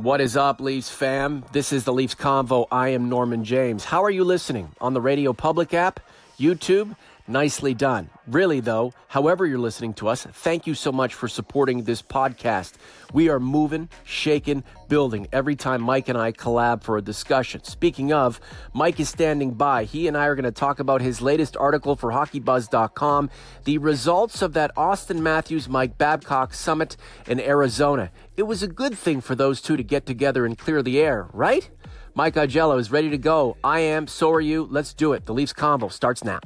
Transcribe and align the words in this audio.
What 0.00 0.22
is 0.22 0.34
up, 0.34 0.62
Leafs 0.62 0.88
fam? 0.88 1.44
This 1.52 1.74
is 1.74 1.84
the 1.84 1.92
Leafs 1.92 2.14
Convo. 2.14 2.66
I 2.72 2.88
am 2.88 3.10
Norman 3.10 3.44
James. 3.44 3.84
How 3.84 4.02
are 4.02 4.08
you 4.08 4.24
listening? 4.24 4.70
On 4.80 4.94
the 4.94 5.00
Radio 5.02 5.34
Public 5.34 5.74
app, 5.74 6.00
YouTube? 6.38 6.96
Nicely 7.30 7.74
done. 7.74 8.10
Really, 8.26 8.58
though, 8.58 8.92
however 9.06 9.46
you're 9.46 9.56
listening 9.56 9.94
to 9.94 10.08
us, 10.08 10.24
thank 10.24 10.66
you 10.66 10.74
so 10.74 10.90
much 10.90 11.14
for 11.14 11.28
supporting 11.28 11.84
this 11.84 12.02
podcast. 12.02 12.72
We 13.12 13.28
are 13.28 13.38
moving, 13.38 13.88
shaking, 14.02 14.64
building 14.88 15.28
every 15.32 15.54
time 15.54 15.80
Mike 15.80 16.08
and 16.08 16.18
I 16.18 16.32
collab 16.32 16.82
for 16.82 16.96
a 16.96 17.00
discussion. 17.00 17.62
Speaking 17.62 18.12
of, 18.12 18.40
Mike 18.74 18.98
is 18.98 19.08
standing 19.10 19.52
by. 19.52 19.84
He 19.84 20.08
and 20.08 20.16
I 20.16 20.26
are 20.26 20.34
going 20.34 20.42
to 20.42 20.50
talk 20.50 20.80
about 20.80 21.02
his 21.02 21.22
latest 21.22 21.56
article 21.56 21.94
for 21.94 22.10
HockeyBuzz.com, 22.10 23.30
the 23.62 23.78
results 23.78 24.42
of 24.42 24.52
that 24.54 24.74
Auston 24.74 25.20
Matthews 25.20 25.68
Mike 25.68 25.96
Babcock 25.98 26.52
summit 26.52 26.96
in 27.28 27.38
Arizona. 27.38 28.10
It 28.36 28.42
was 28.42 28.64
a 28.64 28.66
good 28.66 28.98
thing 28.98 29.20
for 29.20 29.36
those 29.36 29.62
two 29.62 29.76
to 29.76 29.84
get 29.84 30.04
together 30.04 30.44
and 30.44 30.58
clear 30.58 30.82
the 30.82 30.98
air, 30.98 31.28
right? 31.32 31.70
Mike 32.12 32.34
Augello 32.34 32.76
is 32.80 32.90
ready 32.90 33.08
to 33.08 33.18
go. 33.18 33.56
I 33.62 33.78
am, 33.78 34.08
so 34.08 34.32
are 34.32 34.40
you. 34.40 34.66
Let's 34.68 34.92
do 34.92 35.12
it. 35.12 35.26
The 35.26 35.32
Leafs 35.32 35.52
Convo 35.52 35.92
starts 35.92 36.24
now. 36.24 36.40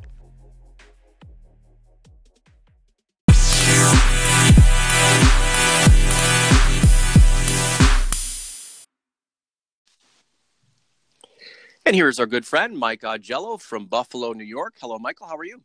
And 11.87 11.95
here's 11.95 12.19
our 12.19 12.25
good 12.25 12.47
friend, 12.47 12.79
Mike 12.79 13.03
Augello 13.03 13.61
from 13.61 13.85
Buffalo, 13.85 14.33
New 14.33 14.45
York. 14.45 14.77
Hello, 14.81 14.99
Michael. 14.99 15.27
How 15.27 15.37
are 15.37 15.45
you? 15.45 15.63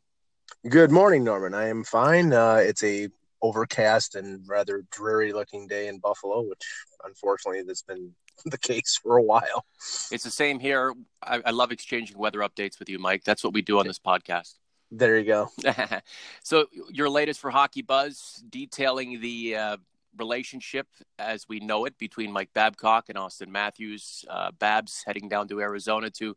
Good 0.68 0.91
morning, 0.91 1.23
Norman. 1.23 1.54
I 1.54 1.70
am 1.70 1.86
fine. 1.86 2.34
Uh, 2.34 2.55
it's 2.55 2.84
a 2.84 3.08
overcast 3.41 4.16
and 4.16 4.46
rather 4.46 4.84
dreary 4.91 5.32
looking 5.32 5.66
day 5.66 5.88
in 5.88 5.98
Buffalo, 6.00 6.41
which 6.41 6.62
unfortunately 7.05 7.63
has 7.66 7.84
been 7.84 8.13
the 8.46 8.58
case 8.58 9.00
for 9.02 9.16
a 9.16 9.24
while. 9.24 9.63
It's 10.12 10.26
the 10.26 10.30
same 10.30 10.60
here. 10.60 10.94
I, 11.24 11.40
I 11.46 11.52
love 11.52 11.71
exchanging 11.71 12.18
weather 12.18 12.40
updates 12.40 12.80
with 12.80 12.90
you, 12.90 12.99
Mike. 12.99 13.24
That's 13.24 13.41
what 13.41 13.54
we 13.54 13.62
do 13.62 13.80
on 13.80 13.88
this 13.88 13.99
podcast. 13.99 14.55
There 14.91 15.18
you 15.18 15.26
go. 15.26 15.49
so, 16.43 16.65
your 16.90 17.10
latest 17.10 17.40
for 17.40 17.49
Hockey 17.49 17.82
Buzz, 17.82 18.43
detailing 18.49 19.21
the 19.21 19.55
uh, 19.55 19.77
relationship 20.18 20.88
as 21.18 21.48
we 21.48 21.60
know 21.60 21.85
it 21.85 21.98
between 21.98 22.32
Mike 22.32 22.49
Babcock 22.54 23.05
and 23.10 23.18
Auston 23.18 23.49
Matthews. 23.49 24.26
Uh, 24.29 24.52
Babs 24.52 25.04
heading 25.05 25.29
down 25.29 25.48
to 25.49 25.62
Arizona 25.62 26.10
to 26.12 26.35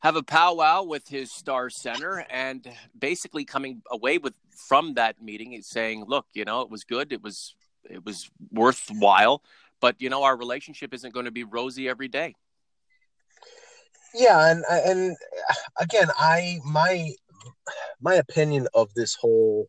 have 0.00 0.16
a 0.16 0.22
powwow 0.22 0.82
with 0.82 1.06
his 1.08 1.30
star 1.30 1.68
center 1.70 2.24
and 2.30 2.66
basically 2.98 3.44
coming 3.44 3.82
away 3.90 4.18
with 4.18 4.34
from 4.56 4.94
that 4.94 5.22
meeting 5.22 5.52
is 5.52 5.66
saying, 5.66 6.04
look, 6.06 6.26
you 6.32 6.44
know, 6.44 6.62
it 6.62 6.70
was 6.70 6.84
good. 6.84 7.12
It 7.12 7.22
was 7.22 7.54
it 7.88 8.04
was 8.04 8.30
worthwhile, 8.50 9.42
but 9.80 9.96
you 10.00 10.10
know, 10.10 10.22
our 10.22 10.36
relationship 10.36 10.94
isn't 10.94 11.14
going 11.14 11.24
to 11.24 11.30
be 11.30 11.44
rosy 11.44 11.88
every 11.88 12.08
day. 12.08 12.34
Yeah, 14.14 14.50
and 14.50 14.64
and 14.68 15.16
again, 15.78 16.08
I 16.18 16.58
my 16.64 17.12
my 18.00 18.14
opinion 18.14 18.68
of 18.74 18.92
this 18.94 19.14
whole 19.14 19.68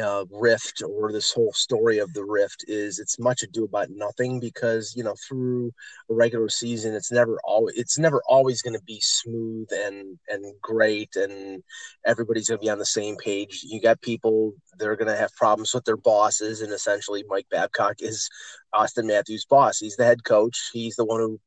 uh, 0.00 0.24
rift 0.30 0.82
or 0.86 1.10
this 1.10 1.32
whole 1.32 1.52
story 1.52 1.98
of 1.98 2.12
the 2.12 2.24
rift 2.24 2.64
is 2.68 2.98
it's 2.98 3.18
much 3.18 3.42
ado 3.42 3.64
about 3.64 3.88
nothing 3.90 4.38
because 4.38 4.94
you 4.96 5.02
know 5.02 5.14
through 5.26 5.72
a 6.08 6.14
regular 6.14 6.48
season 6.48 6.94
it's 6.94 7.10
never 7.10 7.38
always 7.42 7.76
it's 7.76 7.98
never 7.98 8.22
always 8.28 8.62
going 8.62 8.74
to 8.74 8.84
be 8.84 9.00
smooth 9.02 9.66
and 9.72 10.18
and 10.28 10.44
great 10.62 11.16
and 11.16 11.62
everybody's 12.06 12.48
going 12.48 12.58
to 12.58 12.64
be 12.64 12.70
on 12.70 12.78
the 12.78 12.86
same 12.86 13.16
page. 13.16 13.64
You 13.64 13.80
got 13.80 14.00
people 14.00 14.54
they're 14.78 14.96
going 14.96 15.10
to 15.10 15.16
have 15.16 15.34
problems 15.34 15.74
with 15.74 15.84
their 15.84 15.96
bosses 15.96 16.60
and 16.60 16.72
essentially 16.72 17.24
mike 17.28 17.46
babcock 17.50 17.96
is 17.98 18.28
auston 18.74 19.06
matthews 19.06 19.44
boss. 19.44 19.78
He's 19.78 19.96
the 19.96 20.04
head 20.04 20.22
coach. 20.24 20.70
He's 20.72 20.96
the 20.96 21.04
one 21.04 21.20
who 21.20 21.40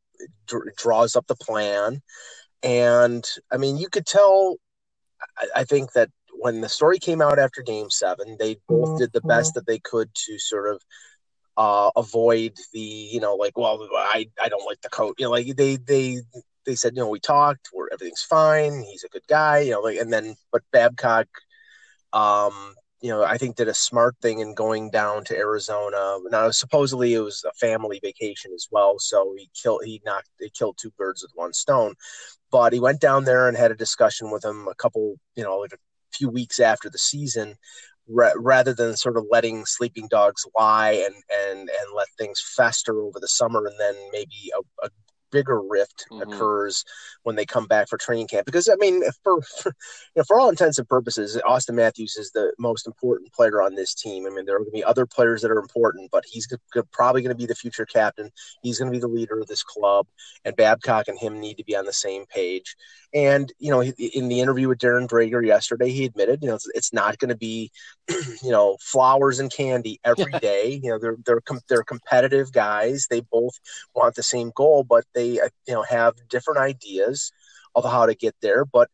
draws 0.78 1.16
up 1.16 1.28
the 1.28 1.36
plan. 1.36 2.02
And 2.62 3.24
i 3.52 3.58
mean 3.58 3.78
you 3.78 3.88
could 3.90 4.06
tell 4.06 4.58
I 5.56 5.64
think 5.64 5.94
that 5.94 6.10
when 6.44 6.60
the 6.60 6.68
story 6.68 7.00
came 7.00 7.22
out 7.22 7.40
after 7.40 7.62
game 7.62 7.90
seven, 7.90 8.36
they 8.38 8.58
both 8.68 9.00
did 9.00 9.14
the 9.14 9.22
best 9.22 9.52
mm-hmm. 9.52 9.60
that 9.60 9.66
they 9.66 9.80
could 9.80 10.14
to 10.14 10.38
sort 10.38 10.68
of 10.74 10.82
uh, 11.56 11.90
avoid 11.96 12.52
the, 12.74 12.80
you 12.80 13.22
know, 13.22 13.36
like, 13.36 13.58
well, 13.58 13.88
I, 13.94 14.28
I 14.42 14.50
don't 14.50 14.66
like 14.66 14.82
the 14.82 14.90
coach, 14.90 15.16
you 15.20 15.26
know, 15.26 15.32
like 15.32 15.56
they, 15.56 15.78
they, 15.78 16.18
they 16.66 16.76
said, 16.76 16.98
you 16.98 17.02
know, 17.02 17.08
we 17.08 17.22
talked, 17.22 17.70
where 17.72 17.88
everything's 17.94 18.24
fine. 18.24 18.84
He's 18.84 19.06
a 19.06 19.10
good 19.10 19.26
guy, 19.30 19.60
you 19.60 19.72
know, 19.72 19.80
like, 19.80 20.00
and 20.00 20.12
then, 20.12 20.36
but 20.52 20.64
Babcock, 20.74 21.28
um, 22.12 22.74
you 23.00 23.10
know, 23.10 23.24
I 23.24 23.38
think 23.38 23.56
did 23.56 23.70
a 23.70 23.74
smart 23.74 24.16
thing 24.22 24.40
in 24.40 24.54
going 24.54 24.92
down 24.92 25.24
to 25.26 25.38
Arizona. 25.38 26.18
Now, 26.30 26.52
supposedly 26.52 27.14
it 27.14 27.22
was 27.22 27.46
a 27.48 27.54
family 27.54 28.02
vacation 28.04 28.52
as 28.54 28.68
well, 28.70 29.00
so 29.00 29.34
he 29.38 29.50
killed, 29.54 29.82
he 29.86 30.02
knocked, 30.06 30.30
he 30.42 30.50
killed 30.50 30.78
two 30.78 30.92
birds 30.98 31.22
with 31.22 31.32
one 31.36 31.54
stone. 31.54 31.96
But 32.52 32.74
he 32.74 32.82
went 32.82 33.00
down 33.00 33.24
there 33.24 33.48
and 33.48 33.56
had 33.56 33.72
a 33.72 33.76
discussion 33.76 34.30
with 34.30 34.44
him 34.44 34.68
a 34.68 34.76
couple, 34.76 35.16
you 35.36 35.44
know, 35.44 35.60
like 35.60 35.74
few 36.14 36.30
weeks 36.30 36.60
after 36.60 36.90
the 36.90 36.98
season 36.98 37.56
ra- 38.08 38.34
rather 38.38 38.74
than 38.74 38.96
sort 38.96 39.18
of 39.18 39.26
letting 39.32 39.66
sleeping 39.66 40.08
dogs 40.10 40.46
lie 40.58 40.92
and 40.92 41.16
and 41.50 41.60
and 41.60 41.96
let 41.96 42.08
things 42.18 42.42
fester 42.56 43.02
over 43.02 43.20
the 43.20 43.28
summer 43.28 43.66
and 43.66 43.80
then 43.80 43.96
maybe 44.12 44.52
a, 44.56 44.86
a 44.86 44.90
bigger 45.34 45.60
rift 45.62 46.06
mm-hmm. 46.10 46.32
occurs 46.32 46.86
when 47.24 47.36
they 47.36 47.46
come 47.46 47.66
back 47.66 47.90
for 47.90 47.98
training 47.98 48.28
camp. 48.28 48.46
Because 48.46 48.70
I 48.70 48.76
mean, 48.76 49.04
for 49.24 49.42
for, 49.42 49.74
you 50.16 50.20
know, 50.20 50.24
for 50.24 50.40
all 50.40 50.50
intents 50.50 50.78
and 50.78 50.88
purposes, 50.88 51.38
Auston 51.46 51.74
Matthews 51.74 52.16
is 52.16 52.32
the 52.32 52.54
most 52.58 52.88
important 52.88 53.34
player 53.34 53.62
on 53.62 53.76
this 53.76 53.94
team. 53.94 54.26
I 54.26 54.30
mean, 54.30 54.46
there 54.46 54.56
are 54.56 54.60
going 54.60 54.72
to 54.72 54.78
be 54.78 54.84
other 54.84 55.06
players 55.06 55.42
that 55.42 55.52
are 55.52 55.60
important, 55.60 56.12
but 56.12 56.24
he's 56.26 56.48
probably 56.92 57.22
going 57.22 57.36
to 57.36 57.38
be 57.38 57.48
the 57.48 57.56
future 57.56 57.86
captain. 57.86 58.32
He's 58.62 58.80
going 58.80 58.92
to 58.92 58.96
be 58.96 59.02
the 59.02 59.08
leader 59.08 59.40
of 59.40 59.48
this 59.48 59.64
club, 59.64 60.08
and 60.46 60.56
Babcock 60.56 61.08
and 61.08 61.18
him 61.18 61.40
need 61.40 61.58
to 61.58 61.66
be 61.66 61.76
on 61.76 61.86
the 61.86 61.94
same 61.94 62.26
page. 62.28 62.76
And 63.14 63.52
you 63.60 63.72
know, 63.72 63.82
in 63.82 64.28
the 64.28 64.40
interview 64.40 64.68
with 64.68 64.80
Darren 64.80 65.08
Dreger 65.08 65.46
yesterday, 65.46 65.90
he 65.90 66.06
admitted, 66.06 66.42
you 66.42 66.50
know, 66.50 66.56
it's, 66.56 66.68
it's 66.74 66.94
not 66.94 67.18
going 67.20 67.30
to 67.30 67.38
be, 67.38 67.72
you 68.10 68.52
know, 68.52 68.78
flowers 68.82 69.40
and 69.40 69.52
candy 69.52 70.00
every 70.04 70.32
day. 70.42 70.80
you 70.84 70.90
know, 70.90 71.00
they're 71.00 71.18
they're 71.26 71.42
com- 71.42 71.62
they're 71.70 71.84
competitive 71.84 72.52
guys. 72.52 73.08
They 73.10 73.22
both 73.22 73.60
want 73.96 74.16
the 74.16 74.24
same 74.24 74.52
goal, 74.56 74.84
but 74.84 75.06
they 75.14 75.23
uh, 75.42 75.50
you 75.68 75.74
know 75.74 75.84
have 75.84 76.16
different 76.30 76.60
ideas 76.60 77.32
of 77.76 77.84
how 77.84 78.06
to 78.06 78.16
get 78.16 78.36
there. 78.42 78.66
But 78.66 78.90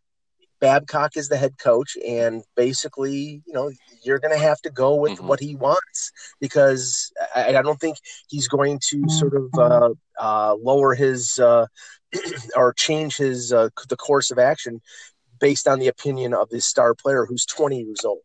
Babcock 0.59 1.15
is 1.15 1.29
the 1.29 1.37
head 1.37 1.57
coach, 1.57 1.97
and 2.05 2.43
basically, 2.55 3.41
you 3.45 3.53
know, 3.53 3.71
you're 4.03 4.19
going 4.19 4.37
to 4.37 4.43
have 4.43 4.61
to 4.61 4.69
go 4.69 4.95
with 4.95 5.13
mm-hmm. 5.13 5.27
what 5.27 5.39
he 5.39 5.55
wants 5.55 6.11
because 6.39 7.11
I, 7.35 7.57
I, 7.57 7.61
don't 7.61 7.79
think 7.79 7.97
he's 8.27 8.47
going 8.47 8.79
to 8.89 9.07
sort 9.07 9.35
of 9.35 9.49
uh, 9.57 9.89
uh, 10.19 10.55
lower 10.55 10.95
his 10.95 11.39
uh, 11.39 11.67
or 12.55 12.73
change 12.73 13.17
his 13.17 13.53
uh, 13.53 13.69
the 13.87 13.97
course 13.97 14.31
of 14.31 14.39
action 14.39 14.81
based 15.39 15.67
on 15.67 15.79
the 15.79 15.87
opinion 15.87 16.33
of 16.33 16.49
his 16.49 16.65
star 16.65 16.93
player 16.93 17.25
who's 17.25 17.45
20 17.45 17.79
years 17.79 18.03
old. 18.03 18.19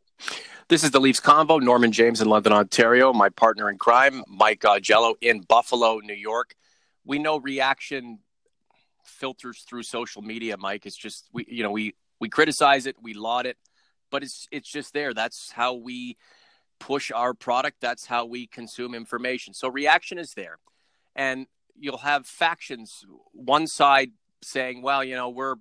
This 0.68 0.82
is 0.82 0.90
the 0.90 1.00
Leafs 1.00 1.20
Convo. 1.20 1.60
Norman 1.60 1.92
James 1.92 2.20
in 2.20 2.28
London, 2.28 2.52
Ontario. 2.52 3.12
My 3.12 3.28
partner 3.28 3.70
in 3.70 3.78
crime, 3.78 4.24
Mike 4.26 4.62
Augello 4.62 5.14
in 5.20 5.42
Buffalo, 5.42 5.98
New 5.98 6.14
York. 6.14 6.54
We 7.04 7.18
know 7.18 7.38
reaction 7.38 8.20
filters 9.04 9.64
through 9.68 9.82
social 9.82 10.22
media, 10.22 10.56
Mike. 10.56 10.86
It's 10.86 10.96
just 10.96 11.28
we, 11.32 11.46
you 11.48 11.62
know, 11.62 11.70
we 11.70 11.94
we 12.20 12.28
criticize 12.28 12.86
it, 12.86 12.96
we 13.02 13.14
laud 13.14 13.46
it, 13.46 13.56
but 14.10 14.22
it's 14.22 14.48
it's 14.50 14.70
just 14.70 14.92
there. 14.92 15.14
That's 15.14 15.50
how 15.50 15.74
we 15.74 16.16
push 16.80 17.10
our 17.12 17.34
product. 17.34 17.78
That's 17.80 18.06
how 18.06 18.26
we 18.26 18.46
consume 18.46 18.94
information. 18.94 19.54
So 19.54 19.68
reaction 19.68 20.18
is 20.18 20.34
there, 20.34 20.58
and 21.14 21.46
you'll 21.78 21.98
have 21.98 22.26
factions. 22.26 23.04
One 23.32 23.66
side 23.66 24.12
saying, 24.42 24.82
"Well, 24.82 25.04
you 25.04 25.16
know, 25.16 25.28
we're 25.28 25.56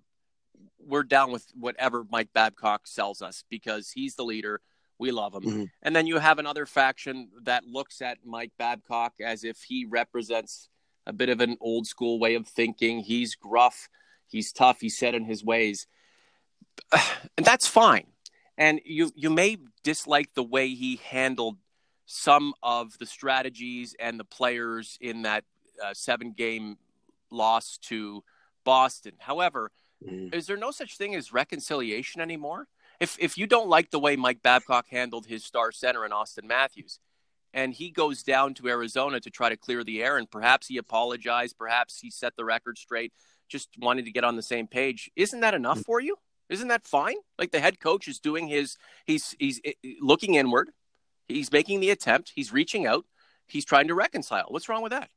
we're 0.79 1.03
down 1.03 1.31
with 1.31 1.45
whatever 1.59 2.05
Mike 2.09 2.29
Babcock 2.33 2.87
sells 2.87 3.21
us 3.21 3.43
because 3.49 3.91
he's 3.91 4.15
the 4.15 4.25
leader. 4.25 4.61
We 4.99 5.11
love 5.11 5.33
him." 5.33 5.43
Mm-hmm. 5.43 5.63
And 5.81 5.95
then 5.95 6.07
you 6.07 6.19
have 6.19 6.39
another 6.39 6.65
faction 6.65 7.29
that 7.43 7.65
looks 7.65 8.01
at 8.01 8.19
Mike 8.25 8.51
Babcock 8.57 9.13
as 9.23 9.43
if 9.43 9.63
he 9.63 9.85
represents 9.85 10.69
a 11.05 11.13
bit 11.13 11.29
of 11.29 11.41
an 11.41 11.57
old 11.59 11.87
school 11.87 12.19
way 12.19 12.35
of 12.35 12.47
thinking. 12.47 12.99
He's 12.99 13.35
gruff, 13.35 13.89
he's 14.27 14.51
tough, 14.51 14.79
he's 14.81 14.97
set 14.97 15.15
in 15.15 15.25
his 15.25 15.43
ways. 15.43 15.87
And 17.35 17.45
that's 17.45 17.67
fine. 17.67 18.05
And 18.59 18.79
you 18.85 19.11
you 19.15 19.31
may 19.31 19.57
dislike 19.83 20.35
the 20.35 20.43
way 20.43 20.69
he 20.69 20.97
handled 21.03 21.57
some 22.05 22.53
of 22.61 22.97
the 22.99 23.07
strategies 23.07 23.95
and 23.99 24.19
the 24.19 24.23
players 24.23 24.97
in 25.01 25.23
that 25.23 25.45
uh, 25.83 25.93
seven 25.93 26.31
game 26.31 26.77
loss 27.31 27.77
to 27.77 28.23
Boston. 28.63 29.13
However, 29.17 29.71
mm. 30.05 30.33
is 30.33 30.45
there 30.45 30.57
no 30.57 30.71
such 30.71 30.97
thing 30.97 31.15
as 31.15 31.33
reconciliation 31.33 32.21
anymore? 32.21 32.67
If 32.99 33.17
if 33.19 33.37
you 33.37 33.47
don't 33.47 33.67
like 33.67 33.89
the 33.89 33.99
way 33.99 34.15
Mike 34.15 34.43
Babcock 34.43 34.85
handled 34.89 35.25
his 35.25 35.43
star 35.43 35.71
center 35.71 36.05
in 36.05 36.11
Auston 36.11 36.43
Matthews, 36.45 36.99
and 37.53 37.73
he 37.73 37.91
goes 37.91 38.23
down 38.23 38.53
to 38.55 38.67
Arizona 38.67 39.19
to 39.19 39.29
try 39.29 39.49
to 39.49 39.57
clear 39.57 39.83
the 39.83 40.03
air, 40.03 40.17
and 40.17 40.29
perhaps 40.29 40.67
he 40.67 40.77
apologized, 40.77 41.57
perhaps 41.57 41.99
he 41.99 42.09
set 42.09 42.35
the 42.35 42.45
record 42.45 42.77
straight, 42.77 43.13
just 43.47 43.69
wanting 43.79 44.05
to 44.05 44.11
get 44.11 44.23
on 44.23 44.35
the 44.35 44.41
same 44.41 44.67
page. 44.67 45.11
Isn't 45.15 45.41
that 45.41 45.53
enough 45.53 45.79
mm. 45.79 45.85
for 45.85 45.99
you? 45.99 46.15
Isn't 46.49 46.67
that 46.69 46.85
fine? 46.85 47.15
Like 47.37 47.51
the 47.51 47.59
head 47.59 47.79
coach 47.79 48.07
is 48.07 48.19
doing 48.19 48.47
his, 48.47 48.77
he's 49.05 49.35
he's 49.39 49.61
eh, 49.63 49.73
eh, 49.83 49.93
looking 50.01 50.35
inward, 50.35 50.69
he's 51.27 51.51
making 51.51 51.79
the 51.79 51.91
attempt, 51.91 52.31
he's 52.35 52.51
reaching 52.51 52.85
out, 52.85 53.05
he's 53.47 53.65
trying 53.65 53.87
to 53.87 53.95
reconcile. 53.95 54.45
What's 54.49 54.69
wrong 54.69 54.83
with 54.83 54.91
that? 54.91 55.09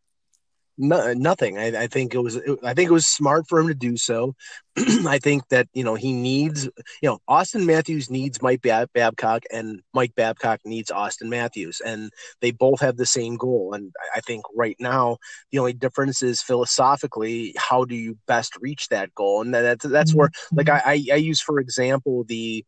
No, 0.79 1.15
nothing. 1.15 1.59
I, 1.59 1.85
I, 1.85 1.87
think 1.87 2.15
it 2.15 2.19
was. 2.19 2.37
I 2.63 2.75
think 2.75 2.91
it 2.91 2.93
was 2.93 3.07
smart 3.07 3.47
for 3.49 3.59
him 3.59 3.69
to 3.69 3.75
do 3.75 3.97
so. 3.97 4.35
I 4.77 5.19
think 5.19 5.49
that 5.49 5.69
you 5.73 5.83
know 5.83 5.95
he 5.95 6.13
needs. 6.13 6.65
You 7.01 7.09
know, 7.11 7.19
Auston 7.29 7.65
Matthews 7.65 8.11
needs 8.11 8.43
Mike 8.43 8.61
Bab- 8.61 8.93
Babcock, 8.93 9.45
and 9.51 9.81
Mike 9.95 10.15
Babcock 10.15 10.61
needs 10.67 10.91
Auston 10.91 11.29
Matthews, 11.29 11.81
and 11.85 12.11
they 12.43 12.51
both 12.51 12.81
have 12.81 12.99
the 12.99 13.07
same 13.07 13.37
goal. 13.37 13.73
And 13.73 13.91
I 14.15 14.21
think 14.21 14.45
right 14.55 14.77
now 14.79 15.17
the 15.51 15.61
only 15.61 15.73
difference 15.73 16.23
is 16.23 16.43
philosophically, 16.43 17.55
how 17.57 17.87
do 17.87 17.95
you 17.95 18.19
best 18.27 18.53
reach 18.61 18.89
that 18.89 19.15
goal? 19.15 19.41
And 19.41 19.55
that's 19.55 19.87
that's 19.87 20.15
where, 20.15 20.29
mm-hmm. 20.29 20.57
like, 20.59 20.69
I, 20.69 20.83
I, 20.85 21.05
I 21.13 21.17
use 21.17 21.41
for 21.41 21.59
example 21.59 22.25
the 22.25 22.65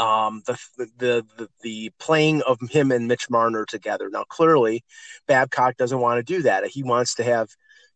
um, 0.00 0.42
the, 0.46 0.58
the 0.78 1.26
the 1.36 1.48
the 1.60 1.92
playing 1.98 2.42
of 2.42 2.58
him 2.70 2.90
and 2.90 3.06
Mitch 3.06 3.28
Marner 3.28 3.66
together. 3.66 4.08
Now, 4.10 4.24
clearly, 4.24 4.82
Babcock 5.28 5.76
doesn't 5.76 6.00
want 6.00 6.18
to 6.18 6.34
do 6.34 6.42
that. 6.42 6.66
He 6.66 6.82
wants 6.82 7.14
to 7.16 7.24
have, 7.24 7.50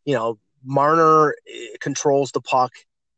you 0.05 0.15
know, 0.15 0.39
Marner 0.63 1.35
eh, 1.51 1.77
controls 1.81 2.31
the 2.31 2.43
puck. 2.43 2.73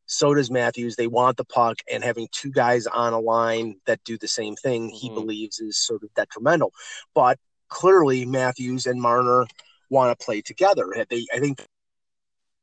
So 0.06 0.34
does 0.34 0.52
Matthews. 0.52 0.94
They 0.94 1.08
want 1.08 1.36
the 1.36 1.44
puck, 1.44 1.78
and 1.92 2.04
having 2.04 2.28
two 2.30 2.52
guys 2.52 2.86
on 2.86 3.12
a 3.12 3.18
line 3.18 3.74
that 3.86 4.04
do 4.04 4.16
the 4.16 4.28
same 4.28 4.54
thing, 4.54 4.88
he 4.88 5.08
mm-hmm. 5.08 5.16
believes 5.16 5.58
is 5.58 5.76
sort 5.76 6.04
of 6.04 6.14
detrimental. 6.14 6.72
But 7.12 7.40
clearly, 7.68 8.24
Matthews 8.24 8.86
and 8.86 9.02
Marner 9.02 9.46
want 9.90 10.16
to 10.16 10.24
play 10.24 10.42
together. 10.42 11.04
They, 11.10 11.26
I 11.34 11.40
think, 11.40 11.60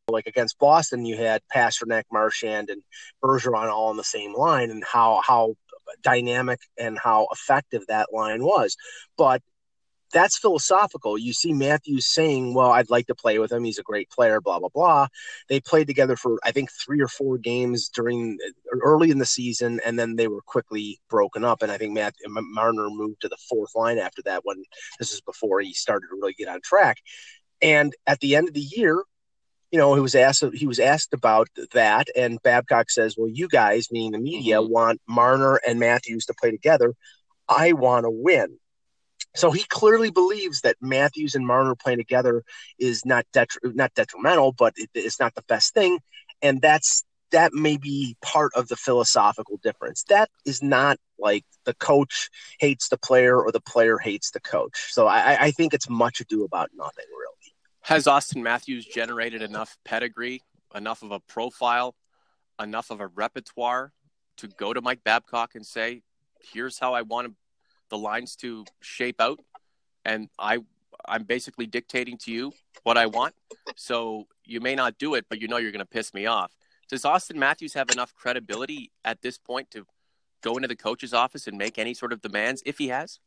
like 0.07 0.25
against 0.27 0.57
Boston, 0.57 1.05
you 1.05 1.17
had 1.17 1.41
Pastrnak, 1.53 2.03
Marchand, 2.13 2.69
and 2.69 2.81
Bergeron 3.21 3.69
all 3.69 3.89
on 3.89 3.97
the 3.97 4.05
same 4.05 4.33
line, 4.33 4.71
and 4.71 4.81
how 4.85 5.21
how 5.21 5.55
dynamic 6.01 6.59
and 6.77 6.97
how 6.97 7.27
effective 7.31 7.85
that 7.88 8.13
line 8.13 8.44
was. 8.44 8.75
But 9.18 9.41
that's 10.13 10.38
philosophical. 10.38 11.18
You 11.18 11.33
see 11.33 11.51
Matthews 11.53 12.06
saying, 12.06 12.53
Well, 12.53 12.69
I'd 12.69 12.89
like 12.89 13.07
to 13.07 13.15
play 13.15 13.39
with 13.39 13.51
him. 13.51 13.63
He's 13.63 13.80
a 13.80 13.83
great 13.83 14.09
player, 14.09 14.39
blah, 14.39 14.59
blah, 14.59 14.69
blah. 14.69 15.07
They 15.50 15.59
played 15.59 15.88
together 15.88 16.15
for, 16.15 16.39
I 16.44 16.51
think, 16.51 16.69
three 16.71 17.01
or 17.01 17.07
four 17.07 17.38
games 17.38 17.89
during 17.89 18.38
early 18.81 19.12
in 19.12 19.18
the 19.18 19.25
season, 19.25 19.81
and 19.85 19.97
then 20.00 20.15
they 20.15 20.27
were 20.27 20.41
quickly 20.41 21.00
broken 21.09 21.44
up. 21.44 21.63
And 21.63 21.71
I 21.71 21.77
think 21.77 21.94
Matt 21.94 22.13
Marner 22.25 22.89
moved 22.89 23.21
to 23.21 23.27
the 23.27 23.38
fourth 23.50 23.75
line 23.75 23.97
after 23.97 24.21
that 24.24 24.45
when 24.45 24.63
this 25.00 25.12
is 25.12 25.21
before 25.21 25.59
he 25.59 25.74
started 25.74 26.07
to 26.09 26.15
really 26.15 26.33
get 26.33 26.47
on 26.47 26.62
track. 26.62 26.97
And 27.62 27.94
at 28.06 28.19
the 28.19 28.35
end 28.35 28.47
of 28.47 28.53
the 28.53 28.62
year, 28.62 29.03
you 29.73 29.79
know, 29.79 29.95
he 29.95 30.01
was 30.01 30.13
asked 30.13 30.43
he 30.53 30.67
was 30.67 30.79
asked 30.79 31.15
about 31.15 31.49
that, 31.71 32.07
and 32.15 32.39
Babcock 32.43 32.91
says, 32.91 33.15
"Well, 33.17 33.27
you 33.27 33.47
guys, 33.47 33.87
meaning 33.91 34.11
the 34.11 34.19
media, 34.19 34.57
mm-hmm. 34.57 34.71
want 34.71 35.01
Marner 35.07 35.59
and 35.67 35.79
Matthews 35.79 36.27
to 36.27 36.35
play 36.39 36.51
together. 36.51 36.93
I 37.49 37.73
want 37.73 38.03
to 38.03 38.11
win." 38.11 38.59
So 39.35 39.49
he 39.49 39.63
clearly 39.63 40.11
believes 40.11 40.61
that 40.61 40.75
Matthews 40.79 41.33
and 41.33 41.47
Marner 41.47 41.73
playing 41.73 41.97
together 41.97 42.43
is 42.77 43.03
not 43.03 43.25
detri- 43.33 43.73
not 43.73 43.91
detrimental, 43.95 44.51
but 44.51 44.73
it, 44.77 44.91
it's 44.93 45.19
not 45.19 45.33
the 45.33 45.41
best 45.47 45.73
thing, 45.73 45.97
and 46.43 46.61
that's 46.61 47.03
that 47.31 47.51
may 47.51 47.77
be 47.77 48.15
part 48.21 48.51
of 48.55 48.67
the 48.67 48.75
philosophical 48.75 49.59
difference. 49.63 50.03
That 50.07 50.29
is 50.45 50.61
not 50.61 50.99
like 51.17 51.45
the 51.65 51.73
coach 51.73 52.29
hates 52.59 52.89
the 52.89 52.97
player 52.97 53.41
or 53.41 53.51
the 53.51 53.59
player 53.59 53.97
hates 53.97 54.29
the 54.29 54.39
coach. 54.39 54.89
So 54.91 55.07
I, 55.07 55.45
I 55.45 55.51
think 55.51 55.73
it's 55.73 55.89
much 55.89 56.19
ado 56.19 56.43
about 56.43 56.69
nothing, 56.75 57.05
really. 57.09 57.43
Has 57.83 58.06
Auston 58.06 58.41
Matthews 58.41 58.85
generated 58.85 59.41
enough 59.41 59.77
pedigree, 59.83 60.41
enough 60.74 61.03
of 61.03 61.12
a 61.12 61.19
profile, 61.19 61.95
enough 62.57 62.89
of 62.89 63.01
a 63.01 63.07
repertoire 63.07 63.91
to 64.38 64.47
go 64.47 64.74
to 64.74 64.81
Mike 64.81 65.03
Babcock 65.03 65.56
and 65.56 65.65
say, 65.65 66.01
"Here's 66.39 66.80
how 66.80 66.94
I 66.94 67.01
want 67.01 67.35
the 67.89 67.97
lines 67.97 68.38
to 68.38 68.63
shape 68.80 69.19
out," 69.19 69.39
and 70.06 70.30
I 70.39 70.59
I'm 71.03 71.24
basically 71.25 71.65
dictating 71.65 72.18
to 72.19 72.31
you 72.31 72.53
what 72.83 72.97
I 72.97 73.06
want. 73.06 73.35
So 73.75 74.30
you 74.45 74.62
may 74.62 74.75
not 74.75 74.97
do 74.97 75.15
it, 75.15 75.25
but 75.27 75.41
you 75.41 75.50
know 75.50 75.57
you're 75.57 75.74
going 75.74 75.80
to 75.80 75.85
piss 75.85 76.13
me 76.13 76.25
off. 76.25 76.56
Does 76.88 77.03
Auston 77.03 77.35
Matthews 77.35 77.74
have 77.74 77.89
enough 77.91 78.13
credibility 78.13 78.91
at 79.03 79.21
this 79.21 79.38
point 79.38 79.71
to 79.71 79.85
go 80.41 80.56
into 80.56 80.69
the 80.69 80.77
coach's 80.77 81.13
office 81.13 81.47
and 81.47 81.57
make 81.57 81.77
any 81.77 81.94
sort 81.94 82.13
of 82.13 82.21
demands 82.21 82.63
if 82.65 82.77
he 82.77 82.88
has? 82.88 83.19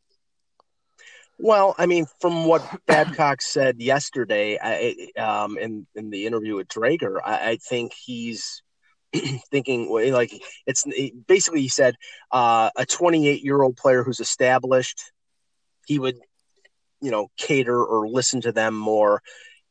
Well, 1.38 1.74
I 1.76 1.86
mean, 1.86 2.06
from 2.20 2.46
what 2.46 2.62
Babcock 2.86 3.42
said 3.42 3.80
yesterday 3.80 4.58
I, 4.60 5.20
um, 5.20 5.58
in 5.58 5.86
in 5.94 6.10
the 6.10 6.26
interview 6.26 6.56
with 6.56 6.68
Dreger, 6.68 7.18
I, 7.24 7.50
I 7.50 7.56
think 7.56 7.92
he's 7.92 8.62
thinking 9.50 9.90
like 10.12 10.32
it's 10.66 10.84
basically 11.26 11.60
he 11.60 11.68
said 11.68 11.96
uh, 12.32 12.70
a 12.76 12.86
28 12.86 13.42
year 13.44 13.62
old 13.62 13.76
player 13.76 14.02
who's 14.02 14.20
established, 14.20 15.12
he 15.86 15.98
would, 15.98 16.16
you 17.02 17.10
know, 17.10 17.28
cater 17.36 17.84
or 17.84 18.08
listen 18.08 18.40
to 18.42 18.52
them 18.52 18.74
more. 18.74 19.22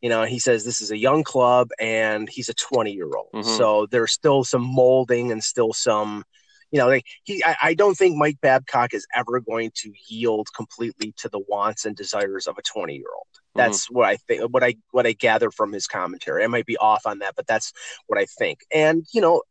You 0.02 0.10
know, 0.10 0.24
he 0.24 0.38
says 0.38 0.64
this 0.64 0.82
is 0.82 0.92
a 0.92 0.98
young 0.98 1.24
club 1.24 1.70
and 1.80 2.30
he's 2.30 2.50
a 2.50 2.54
20 2.54 2.92
year 2.92 3.10
old, 3.16 3.32
mm-hmm. 3.34 3.58
so 3.58 3.88
there's 3.90 4.12
still 4.12 4.44
some 4.44 4.62
molding 4.64 5.32
and 5.32 5.44
still 5.44 5.74
some 5.74 6.26
you 6.76 6.82
know, 6.82 6.90
like 6.90 7.06
he, 7.24 7.42
I, 7.42 7.56
I, 7.64 7.74
don't 7.74 7.96
think 7.96 8.18
Mike 8.18 8.42
Babcock 8.42 8.94
is 8.94 9.08
ever 9.16 9.40
going 9.40 9.72
to 9.76 9.94
yield 10.10 10.50
completely 10.54 11.14
to 11.16 11.30
the 11.30 11.40
wants 11.48 11.86
and 11.86 11.96
desires 11.96 12.48
of 12.48 12.58
a 12.58 12.62
20 12.62 12.94
year 12.94 13.06
old. 13.16 13.28
Mm-hmm. 13.32 13.60
That's 13.60 13.86
mm-hmm. 13.86 13.96
what 13.96 14.06
I 14.10 14.18
think, 14.18 14.54
what 14.54 14.62
I, 14.62 14.76
what 14.92 15.08
I 15.08 15.14
gather 15.14 15.52
from 15.52 15.72
his 15.72 15.88
commentary. 15.88 16.44
I 16.44 16.48
might 16.48 16.66
be 16.66 16.76
off 16.76 17.06
on 17.06 17.20
that, 17.20 17.38
but 17.38 17.48
that's 17.48 17.72
what 18.08 18.20
I 18.20 18.26
think. 18.26 18.60
And, 18.74 19.06
you 19.14 19.22
know, 19.22 19.42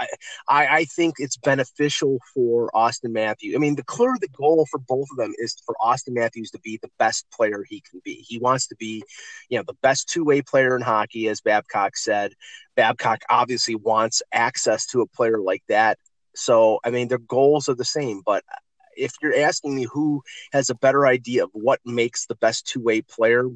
I, 0.00 0.06
I, 0.48 0.76
I 0.78 0.84
think 0.86 1.16
it's 1.18 1.36
beneficial 1.36 2.18
for 2.34 2.68
Auston 2.74 3.12
Matthews. 3.12 3.54
I 3.54 3.58
mean, 3.58 3.76
the 3.76 3.84
clear 3.84 4.16
the 4.20 4.26
goal 4.28 4.66
for 4.68 4.78
both 4.78 5.06
of 5.12 5.18
them 5.18 5.32
is 5.38 5.54
for 5.64 5.76
Auston 5.80 6.14
Matthews 6.14 6.50
to 6.50 6.58
be 6.58 6.80
the 6.82 6.90
best 6.98 7.26
player 7.32 7.64
he 7.68 7.80
can 7.88 8.00
be. 8.04 8.24
He 8.26 8.38
wants 8.38 8.66
to 8.68 8.74
be, 8.74 9.04
you 9.48 9.56
know, 9.56 9.64
the 9.64 9.76
best 9.82 10.08
two 10.08 10.24
way 10.24 10.42
player 10.42 10.74
in 10.74 10.82
hockey, 10.82 11.28
as 11.28 11.40
Babcock 11.40 11.96
said. 11.96 12.32
Babcock 12.74 13.20
obviously 13.30 13.76
wants 13.76 14.20
access 14.32 14.86
to 14.86 15.02
a 15.02 15.06
player 15.06 15.38
like 15.38 15.62
that 15.68 15.96
so, 16.34 16.80
I 16.84 16.90
mean, 16.90 17.08
their 17.08 17.18
goals 17.18 17.68
are 17.68 17.74
the 17.74 17.84
same, 17.84 18.22
but 18.24 18.44
uh, 18.50 18.56
if 18.96 19.12
you're 19.22 19.36
asking 19.36 19.74
me 19.76 19.84
who 19.84 20.22
has 20.52 20.70
a 20.70 20.74
better 20.74 21.06
idea 21.06 21.44
of 21.44 21.50
what 21.52 21.80
makes 21.84 22.26
the 22.26 22.34
best 22.34 22.66
two 22.66 22.80
way 22.80 23.02
player, 23.02 23.48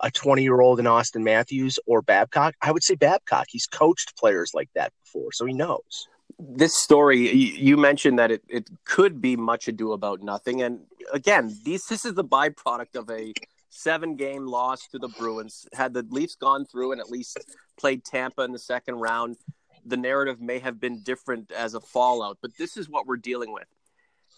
a 0.00 0.10
20 0.10 0.42
year 0.42 0.60
old 0.60 0.80
in 0.80 0.86
Auston 0.86 1.22
Matthews 1.22 1.78
or 1.86 2.02
Babcock, 2.02 2.54
I 2.60 2.72
would 2.72 2.82
say 2.82 2.94
Babcock. 2.94 3.46
He's 3.48 3.66
coached 3.66 4.16
players 4.16 4.52
like 4.54 4.68
that 4.74 4.92
before, 5.04 5.32
so 5.32 5.46
he 5.46 5.52
knows. 5.52 6.08
This 6.38 6.76
story, 6.76 7.30
you 7.30 7.76
mentioned 7.76 8.18
that 8.18 8.30
it, 8.30 8.42
it 8.48 8.68
could 8.84 9.20
be 9.20 9.36
much 9.36 9.68
ado 9.68 9.92
about 9.92 10.22
nothing. 10.22 10.62
And 10.62 10.80
again, 11.12 11.56
these, 11.64 11.84
this 11.86 12.04
is 12.04 12.14
the 12.14 12.24
byproduct 12.24 12.96
of 12.96 13.08
a 13.10 13.32
seven 13.70 14.16
game 14.16 14.46
loss 14.46 14.88
to 14.88 14.98
the 14.98 15.08
Bruins. 15.08 15.66
Had 15.72 15.94
the 15.94 16.04
Leafs 16.10 16.34
gone 16.34 16.64
through 16.64 16.92
and 16.92 17.00
at 17.00 17.10
least 17.10 17.38
played 17.78 18.04
Tampa 18.04 18.42
in 18.42 18.52
the 18.52 18.58
second 18.58 18.96
round, 18.96 19.36
the 19.84 19.96
narrative 19.96 20.40
may 20.40 20.58
have 20.58 20.80
been 20.80 21.02
different 21.02 21.50
as 21.52 21.74
a 21.74 21.80
fallout, 21.80 22.38
but 22.40 22.56
this 22.56 22.76
is 22.76 22.88
what 22.88 23.06
we're 23.06 23.16
dealing 23.16 23.52
with. 23.52 23.66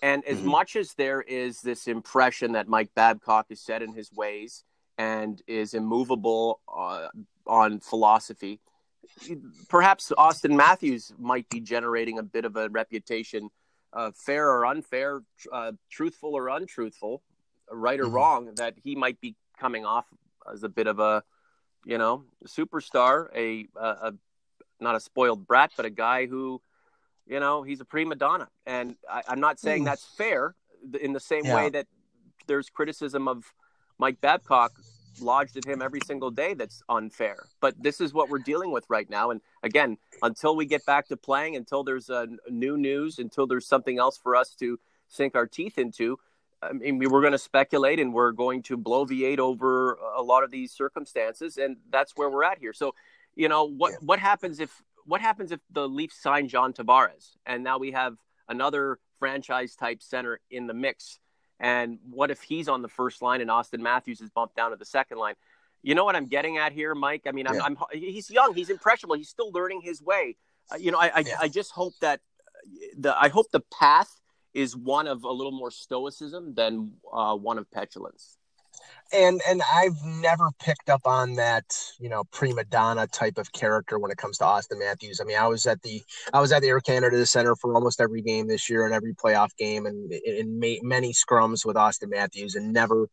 And 0.02 0.24
as 0.24 0.38
mm-hmm. 0.38 0.48
much 0.48 0.76
as 0.76 0.94
there 0.94 1.22
is 1.22 1.60
this 1.60 1.86
impression 1.86 2.52
that 2.52 2.68
Mike 2.68 2.90
Babcock 2.94 3.46
is 3.50 3.60
set 3.60 3.82
in 3.82 3.94
his 3.94 4.12
ways 4.12 4.64
and 4.98 5.40
is 5.46 5.74
immovable 5.74 6.60
uh, 6.68 7.08
on 7.46 7.80
philosophy, 7.80 8.60
perhaps 9.68 10.12
Auston 10.16 10.56
Matthews 10.56 11.12
might 11.18 11.48
be 11.48 11.60
generating 11.60 12.18
a 12.18 12.22
bit 12.22 12.44
of 12.44 12.56
a 12.56 12.68
reputation, 12.68 13.50
uh, 13.92 14.10
fair 14.14 14.48
or 14.48 14.66
unfair, 14.66 15.22
uh, 15.52 15.72
truthful 15.90 16.34
or 16.34 16.48
untruthful, 16.48 17.22
right 17.70 18.00
or 18.00 18.04
mm-hmm. 18.04 18.14
wrong, 18.14 18.54
that 18.56 18.74
he 18.82 18.94
might 18.94 19.20
be 19.20 19.36
coming 19.58 19.84
off 19.84 20.06
as 20.52 20.62
a 20.62 20.68
bit 20.68 20.86
of 20.86 20.98
a, 20.98 21.22
you 21.84 21.98
know, 21.98 22.24
superstar, 22.46 23.28
a, 23.34 23.66
a, 23.78 24.12
not 24.80 24.96
a 24.96 25.00
spoiled 25.00 25.46
brat, 25.46 25.72
but 25.76 25.86
a 25.86 25.90
guy 25.90 26.26
who, 26.26 26.60
you 27.26 27.40
know, 27.40 27.62
he's 27.62 27.80
a 27.80 27.84
prima 27.84 28.14
donna. 28.14 28.48
And 28.66 28.96
I, 29.10 29.22
am 29.28 29.40
not 29.40 29.58
saying 29.58 29.82
mm. 29.82 29.86
that's 29.86 30.04
fair 30.04 30.54
in 31.00 31.12
the 31.12 31.20
same 31.20 31.44
yeah. 31.44 31.56
way 31.56 31.70
that 31.70 31.86
there's 32.46 32.68
criticism 32.70 33.28
of 33.28 33.44
Mike 33.98 34.20
Babcock 34.20 34.72
lodged 35.20 35.56
at 35.56 35.64
him 35.64 35.80
every 35.80 36.00
single 36.06 36.30
day 36.30 36.54
that's 36.54 36.82
unfair. 36.88 37.46
But 37.60 37.80
this 37.80 38.00
is 38.00 38.12
what 38.12 38.28
we're 38.28 38.38
dealing 38.38 38.72
with 38.72 38.84
right 38.88 39.08
now. 39.08 39.30
And 39.30 39.40
again, 39.62 39.96
until 40.22 40.56
we 40.56 40.66
get 40.66 40.84
back 40.86 41.08
to 41.08 41.16
playing, 41.16 41.56
until 41.56 41.84
there's 41.84 42.10
a 42.10 42.28
new 42.50 42.76
news, 42.76 43.18
until 43.18 43.46
there's 43.46 43.66
something 43.66 43.98
else 43.98 44.18
for 44.18 44.36
us 44.36 44.54
to 44.56 44.78
sink 45.08 45.36
our 45.36 45.46
teeth 45.46 45.78
into, 45.78 46.18
I 46.62 46.72
mean, 46.72 46.98
we're 46.98 47.20
going 47.20 47.32
to 47.32 47.38
speculate 47.38 48.00
and 48.00 48.12
we're 48.12 48.32
going 48.32 48.62
to 48.64 48.78
bloviate 48.78 49.38
over 49.38 49.98
a 50.16 50.22
lot 50.22 50.44
of 50.44 50.50
these 50.50 50.72
circumstances. 50.72 51.58
And 51.58 51.76
that's 51.90 52.12
where 52.16 52.30
we're 52.30 52.44
at 52.44 52.58
here. 52.58 52.72
So 52.72 52.94
you 53.36 53.48
know 53.48 53.64
what 53.64 53.92
yeah. 53.92 53.98
what 54.00 54.18
happens 54.18 54.60
if 54.60 54.82
what 55.06 55.20
happens 55.20 55.52
if 55.52 55.60
the 55.70 55.88
Leafs 55.88 56.20
sign 56.20 56.48
John 56.48 56.72
Tavares 56.72 57.36
and 57.46 57.62
now 57.62 57.78
we 57.78 57.92
have 57.92 58.16
another 58.48 58.98
franchise 59.18 59.74
type 59.74 60.02
center 60.02 60.40
in 60.50 60.66
the 60.66 60.74
mix? 60.74 61.18
And 61.60 61.98
what 62.10 62.30
if 62.30 62.42
he's 62.42 62.68
on 62.68 62.82
the 62.82 62.88
first 62.88 63.22
line 63.22 63.40
and 63.40 63.48
Auston 63.48 63.80
Matthews 63.80 64.20
is 64.20 64.30
bumped 64.30 64.56
down 64.56 64.70
to 64.70 64.76
the 64.76 64.84
second 64.84 65.18
line? 65.18 65.34
You 65.82 65.94
know 65.94 66.04
what 66.04 66.16
I'm 66.16 66.26
getting 66.26 66.58
at 66.58 66.72
here, 66.72 66.94
Mike? 66.94 67.22
I 67.26 67.32
mean, 67.32 67.46
I'm, 67.46 67.54
yeah. 67.54 67.62
I'm 67.62 67.76
he's 67.92 68.30
young, 68.30 68.54
he's 68.54 68.70
impressionable, 68.70 69.16
he's 69.16 69.28
still 69.28 69.52
learning 69.52 69.82
his 69.82 70.02
way. 70.02 70.36
Uh, 70.72 70.76
you 70.76 70.90
know, 70.90 70.98
I 70.98 71.08
I, 71.14 71.18
yeah. 71.20 71.36
I 71.40 71.48
just 71.48 71.72
hope 71.72 71.92
that 72.00 72.20
the 72.96 73.14
I 73.16 73.28
hope 73.28 73.50
the 73.52 73.62
path 73.78 74.20
is 74.54 74.76
one 74.76 75.06
of 75.06 75.24
a 75.24 75.30
little 75.30 75.52
more 75.52 75.70
stoicism 75.70 76.54
than 76.54 76.92
uh, 77.12 77.34
one 77.34 77.58
of 77.58 77.70
petulance. 77.70 78.38
And 79.12 79.40
and 79.48 79.62
I've 79.72 80.02
never 80.04 80.50
picked 80.58 80.88
up 80.88 81.02
on 81.06 81.34
that, 81.34 81.64
you 82.00 82.08
know, 82.08 82.24
prima 82.32 82.64
donna 82.64 83.06
type 83.06 83.38
of 83.38 83.52
character 83.52 83.98
when 83.98 84.10
it 84.10 84.16
comes 84.16 84.38
to 84.38 84.44
Auston 84.44 84.78
Matthews. 84.78 85.20
I 85.20 85.24
mean, 85.24 85.36
I 85.36 85.46
was 85.46 85.66
at 85.66 85.82
the 85.82 86.02
I 86.32 86.40
was 86.40 86.52
at 86.52 86.62
the 86.62 86.68
Air 86.68 86.80
Canada 86.80 87.24
Center 87.26 87.54
for 87.54 87.74
almost 87.74 88.00
every 88.00 88.22
game 88.22 88.48
this 88.48 88.68
year 88.68 88.84
and 88.86 88.94
every 88.94 89.14
playoff 89.14 89.54
game, 89.56 89.86
and 89.86 90.12
in 90.12 90.58
many 90.58 91.12
scrums 91.12 91.64
with 91.64 91.76
Auston 91.76 92.10
Matthews, 92.10 92.54
and 92.54 92.72
never 92.72 93.08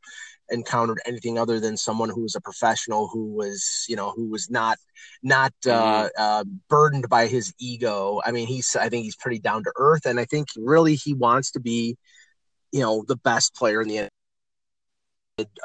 encountered 0.51 1.00
anything 1.06 1.38
other 1.38 1.60
than 1.60 1.78
someone 1.78 2.10
who 2.10 2.22
was 2.22 2.36
a 2.36 2.42
professional 2.42 3.08
who 3.08 3.25
was 3.34 3.86
you 3.88 3.96
know 3.96 4.12
who 4.12 4.30
was 4.30 4.50
not 4.50 4.78
not 5.24 5.54
uh, 5.66 5.70
mm-hmm. 5.70 6.08
uh, 6.18 6.44
burdened 6.70 7.08
by 7.10 7.28
his 7.28 7.54
ego 7.60 8.22
i 8.25 8.32
mean 8.32 8.48
he's 8.48 8.75
i 8.75 8.90
think 8.90 9.04
he's 9.04 9.16
pretty 9.16 9.40
down 9.40 9.63
to 9.63 9.72
earth 9.78 10.06
and 10.06 10.20
i 10.20 10.25
think 10.25 10.50
really 10.58 10.96
he 10.96 11.13
wants 11.13 11.51
to 11.51 11.60
be 11.60 11.98
you 12.72 12.82
know 12.82 13.04
the 13.08 13.16
best 13.18 13.56
player 13.56 13.82
in 13.82 13.88
the 13.88 14.10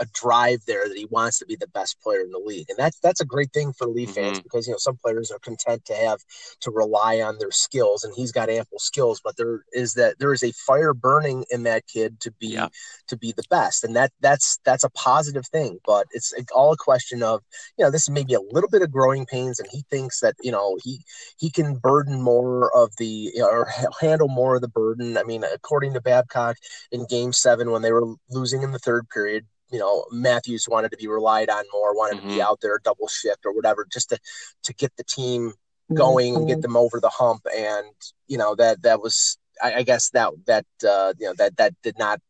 a, 0.00 0.06
drive 0.12 0.60
there 0.66 0.88
that 0.88 0.96
he 0.96 1.06
wants 1.06 1.38
to 1.38 1.46
be 1.46 1.56
the 1.56 1.66
best 1.68 2.00
player 2.00 2.20
in 2.20 2.30
the 2.30 2.38
league, 2.38 2.68
and 2.68 2.78
that's 2.78 2.98
that's 3.00 3.20
a 3.20 3.24
great 3.24 3.52
thing 3.52 3.72
for 3.72 3.86
Leaf 3.86 4.10
mm-hmm. 4.10 4.20
fans 4.20 4.40
because 4.40 4.66
you 4.66 4.72
know 4.72 4.78
some 4.78 4.96
players 4.96 5.30
are 5.30 5.38
content 5.38 5.84
to 5.84 5.94
have 5.94 6.20
to 6.60 6.70
rely 6.70 7.20
on 7.20 7.38
their 7.38 7.50
skills, 7.50 8.04
and 8.04 8.14
he's 8.14 8.32
got 8.32 8.48
ample 8.48 8.78
skills, 8.78 9.20
but 9.22 9.36
there 9.36 9.64
is 9.72 9.94
that 9.94 10.18
there 10.18 10.32
is 10.32 10.42
a 10.42 10.52
fire 10.52 10.94
burning 10.94 11.44
in 11.50 11.64
that 11.64 11.86
kid 11.86 12.20
to 12.20 12.32
be 12.32 12.48
yeah. 12.48 12.68
to 13.08 13.16
be 13.16 13.32
the 13.32 13.44
best, 13.50 13.84
and 13.84 13.96
that 13.96 14.12
that's 14.20 14.58
that's 14.64 14.84
a 14.84 14.90
positive 14.90 15.46
thing. 15.46 15.78
But 15.84 16.06
it's 16.12 16.32
all 16.54 16.72
a 16.72 16.76
question 16.76 17.22
of 17.22 17.42
you 17.76 17.84
know 17.84 17.90
this 17.90 18.02
is 18.02 18.10
maybe 18.10 18.34
a 18.34 18.40
little 18.40 18.70
bit 18.70 18.82
of 18.82 18.90
growing 18.90 19.26
pains, 19.26 19.58
and 19.58 19.68
he 19.70 19.84
thinks 19.90 20.20
that 20.20 20.34
you 20.40 20.52
know 20.52 20.76
he 20.82 21.00
he 21.38 21.50
can 21.50 21.76
burden 21.76 22.20
more 22.20 22.74
of 22.76 22.90
the 22.98 23.32
or 23.40 23.68
handle 24.00 24.28
more 24.28 24.56
of 24.56 24.60
the 24.60 24.68
burden. 24.68 25.16
I 25.18 25.24
mean, 25.24 25.44
according 25.44 25.94
to 25.94 26.00
Babcock 26.00 26.56
in 26.92 27.06
Game 27.06 27.32
Seven 27.32 27.70
when 27.70 27.82
they 27.82 27.92
were 27.92 28.14
losing 28.30 28.62
in 28.62 28.72
the 28.72 28.78
third 28.78 29.08
period, 29.08 29.46
you 29.70 29.78
know 29.78 30.04
Matthews 30.10 30.66
wanted 30.68 30.90
to 30.92 30.96
be 30.96 31.08
relied 31.08 31.50
on 31.50 31.64
more, 31.72 31.94
wanted 31.94 32.18
mm-hmm. 32.18 32.28
to 32.28 32.34
be 32.34 32.40
mm-hmm. 32.40 32.48
out 32.48 32.60
there 32.60 32.80
double 32.82 33.08
shift 33.08 33.44
or 33.44 33.52
whatever, 33.52 33.86
just 33.90 34.10
to 34.10 34.18
to 34.64 34.74
get 34.74 34.92
the 34.96 35.04
team 35.04 35.52
going 35.94 36.32
mm-hmm. 36.32 36.36
and 36.38 36.48
get 36.48 36.54
mm-hmm. 36.54 36.62
them 36.62 36.76
over 36.76 37.00
the 37.00 37.10
hump. 37.10 37.46
And 37.56 37.86
you 38.26 38.38
know 38.38 38.54
that 38.56 38.82
that 38.82 39.00
was, 39.00 39.38
I, 39.62 39.74
I 39.74 39.82
guess 39.82 40.10
that 40.10 40.32
that 40.46 40.66
uh, 40.86 41.14
you 41.18 41.26
know 41.26 41.34
that 41.34 41.56
that 41.56 41.74
did 41.82 41.98
not 41.98 42.20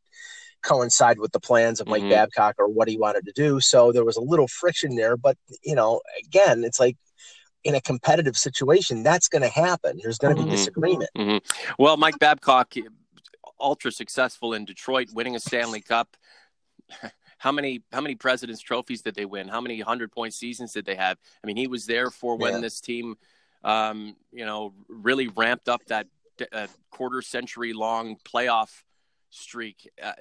coincide 0.62 1.18
with 1.18 1.32
the 1.32 1.40
plans 1.40 1.80
of 1.80 1.86
Mike 1.86 2.02
mm-hmm. 2.02 2.10
Babcock 2.10 2.56
or 2.58 2.68
what 2.68 2.88
he 2.88 2.98
wanted 2.98 3.24
to 3.26 3.32
do. 3.32 3.60
So 3.60 3.92
there 3.92 4.04
was 4.04 4.16
a 4.16 4.22
little 4.22 4.48
friction 4.48 4.96
there. 4.96 5.16
But 5.16 5.36
you 5.62 5.74
know, 5.74 6.00
again, 6.24 6.64
it's 6.64 6.80
like 6.80 6.96
in 7.64 7.74
a 7.74 7.80
competitive 7.80 8.36
situation, 8.36 9.02
that's 9.02 9.28
going 9.28 9.42
to 9.42 9.48
happen. 9.48 9.98
There's 10.02 10.18
going 10.18 10.36
to 10.36 10.42
be 10.42 10.48
mm-hmm. 10.48 10.56
disagreement. 10.56 11.10
Well, 11.78 11.96
Mike 11.96 12.18
Babcock, 12.18 12.74
ultra 13.60 13.92
successful 13.92 14.54
in 14.54 14.64
Detroit, 14.64 15.08
winning 15.12 15.36
a 15.36 15.40
Stanley 15.40 15.80
Cup. 15.80 16.16
how 17.46 17.52
many 17.52 17.82
how 17.92 18.00
many 18.00 18.16
presidents 18.16 18.60
trophies 18.60 19.02
did 19.02 19.14
they 19.14 19.24
win? 19.24 19.46
How 19.48 19.60
many 19.60 19.78
100 19.78 20.10
point 20.10 20.34
seasons 20.34 20.72
did 20.72 20.84
they 20.84 20.96
have? 20.96 21.16
I 21.42 21.46
mean 21.46 21.56
he 21.56 21.68
was 21.68 21.86
there 21.86 22.10
for 22.10 22.36
when 22.36 22.54
yeah. 22.54 22.60
this 22.60 22.80
team 22.80 23.16
um, 23.62 24.16
you 24.32 24.44
know 24.44 24.74
really 24.88 25.28
ramped 25.28 25.68
up 25.68 25.84
that 25.86 26.06
uh, 26.52 26.66
quarter 26.90 27.22
century 27.22 27.72
long 27.72 28.16
playoff 28.24 28.82
streak 29.30 29.90
uh, 30.02 30.12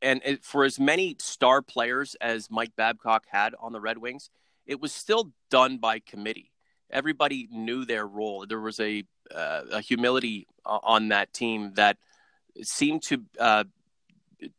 and 0.00 0.20
it, 0.24 0.44
for 0.44 0.64
as 0.64 0.78
many 0.78 1.16
star 1.18 1.62
players 1.62 2.16
as 2.20 2.50
mike 2.50 2.70
babcock 2.76 3.24
had 3.28 3.54
on 3.58 3.72
the 3.72 3.80
red 3.80 3.98
wings 3.98 4.30
it 4.66 4.80
was 4.80 4.92
still 4.92 5.32
done 5.50 5.78
by 5.78 6.00
committee. 6.00 6.50
Everybody 6.90 7.48
knew 7.50 7.84
their 7.84 8.06
role. 8.06 8.46
There 8.46 8.60
was 8.60 8.78
a 8.80 9.04
uh, 9.34 9.62
a 9.72 9.80
humility 9.80 10.46
on 10.64 11.08
that 11.08 11.32
team 11.32 11.72
that 11.74 11.96
seemed 12.62 13.02
to 13.02 13.24
uh, 13.40 13.64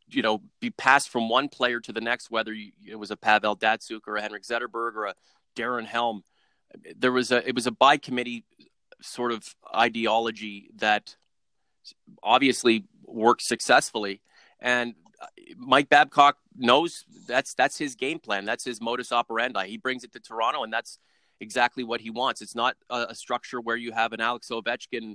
you 0.08 0.22
know, 0.22 0.42
be 0.60 0.70
passed 0.70 1.08
from 1.08 1.28
one 1.28 1.48
player 1.48 1.80
to 1.80 1.92
the 1.92 2.00
next, 2.00 2.30
whether 2.30 2.52
you, 2.52 2.72
it 2.86 2.96
was 2.96 3.10
a 3.10 3.16
Pavel 3.16 3.56
Datsyuk 3.56 4.00
or 4.06 4.16
a 4.16 4.22
Henrik 4.22 4.42
Zetterberg 4.42 4.94
or 4.94 5.06
a 5.06 5.14
Darren 5.56 5.86
Helm. 5.86 6.22
There 6.96 7.12
was 7.12 7.32
a 7.32 7.46
it 7.48 7.54
was 7.54 7.66
a 7.66 7.70
by 7.70 7.96
committee 7.96 8.44
sort 9.00 9.32
of 9.32 9.54
ideology 9.74 10.70
that 10.76 11.16
obviously 12.22 12.84
worked 13.04 13.42
successfully, 13.42 14.20
and 14.60 14.94
Mike 15.56 15.88
Babcock 15.88 16.36
knows 16.56 17.04
that's 17.26 17.54
that's 17.54 17.78
his 17.78 17.94
game 17.94 18.18
plan. 18.18 18.44
That's 18.44 18.64
his 18.64 18.80
modus 18.80 19.12
operandi. 19.12 19.68
He 19.68 19.78
brings 19.78 20.04
it 20.04 20.12
to 20.12 20.20
Toronto, 20.20 20.62
and 20.62 20.72
that's 20.72 20.98
exactly 21.40 21.84
what 21.84 22.00
he 22.00 22.10
wants. 22.10 22.42
It's 22.42 22.54
not 22.54 22.76
a, 22.90 23.06
a 23.10 23.14
structure 23.14 23.60
where 23.60 23.76
you 23.76 23.92
have 23.92 24.12
an 24.12 24.20
Alex 24.20 24.48
Ovechkin 24.50 25.14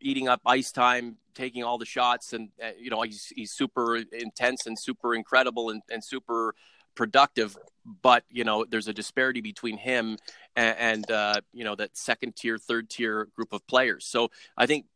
eating 0.00 0.28
up 0.28 0.40
ice 0.46 0.72
time, 0.72 1.16
taking 1.34 1.64
all 1.64 1.78
the 1.78 1.86
shots, 1.86 2.32
and 2.32 2.50
uh, 2.62 2.70
you 2.78 2.90
know 2.90 3.02
he's 3.02 3.32
he's 3.34 3.52
super 3.52 3.96
intense 3.96 4.66
and 4.66 4.78
super 4.78 5.14
incredible 5.14 5.70
and, 5.70 5.82
and 5.90 6.02
super 6.04 6.54
productive. 6.94 7.56
But 8.02 8.24
you 8.30 8.44
know 8.44 8.64
there's 8.68 8.88
a 8.88 8.92
disparity 8.92 9.40
between 9.40 9.78
him 9.78 10.16
and, 10.56 10.76
and 10.78 11.10
uh, 11.10 11.40
you 11.52 11.64
know 11.64 11.74
that 11.76 11.96
second 11.96 12.36
tier, 12.36 12.58
third 12.58 12.90
tier 12.90 13.28
group 13.34 13.52
of 13.52 13.66
players. 13.66 14.06
So 14.06 14.30
I 14.56 14.66
think 14.66 14.86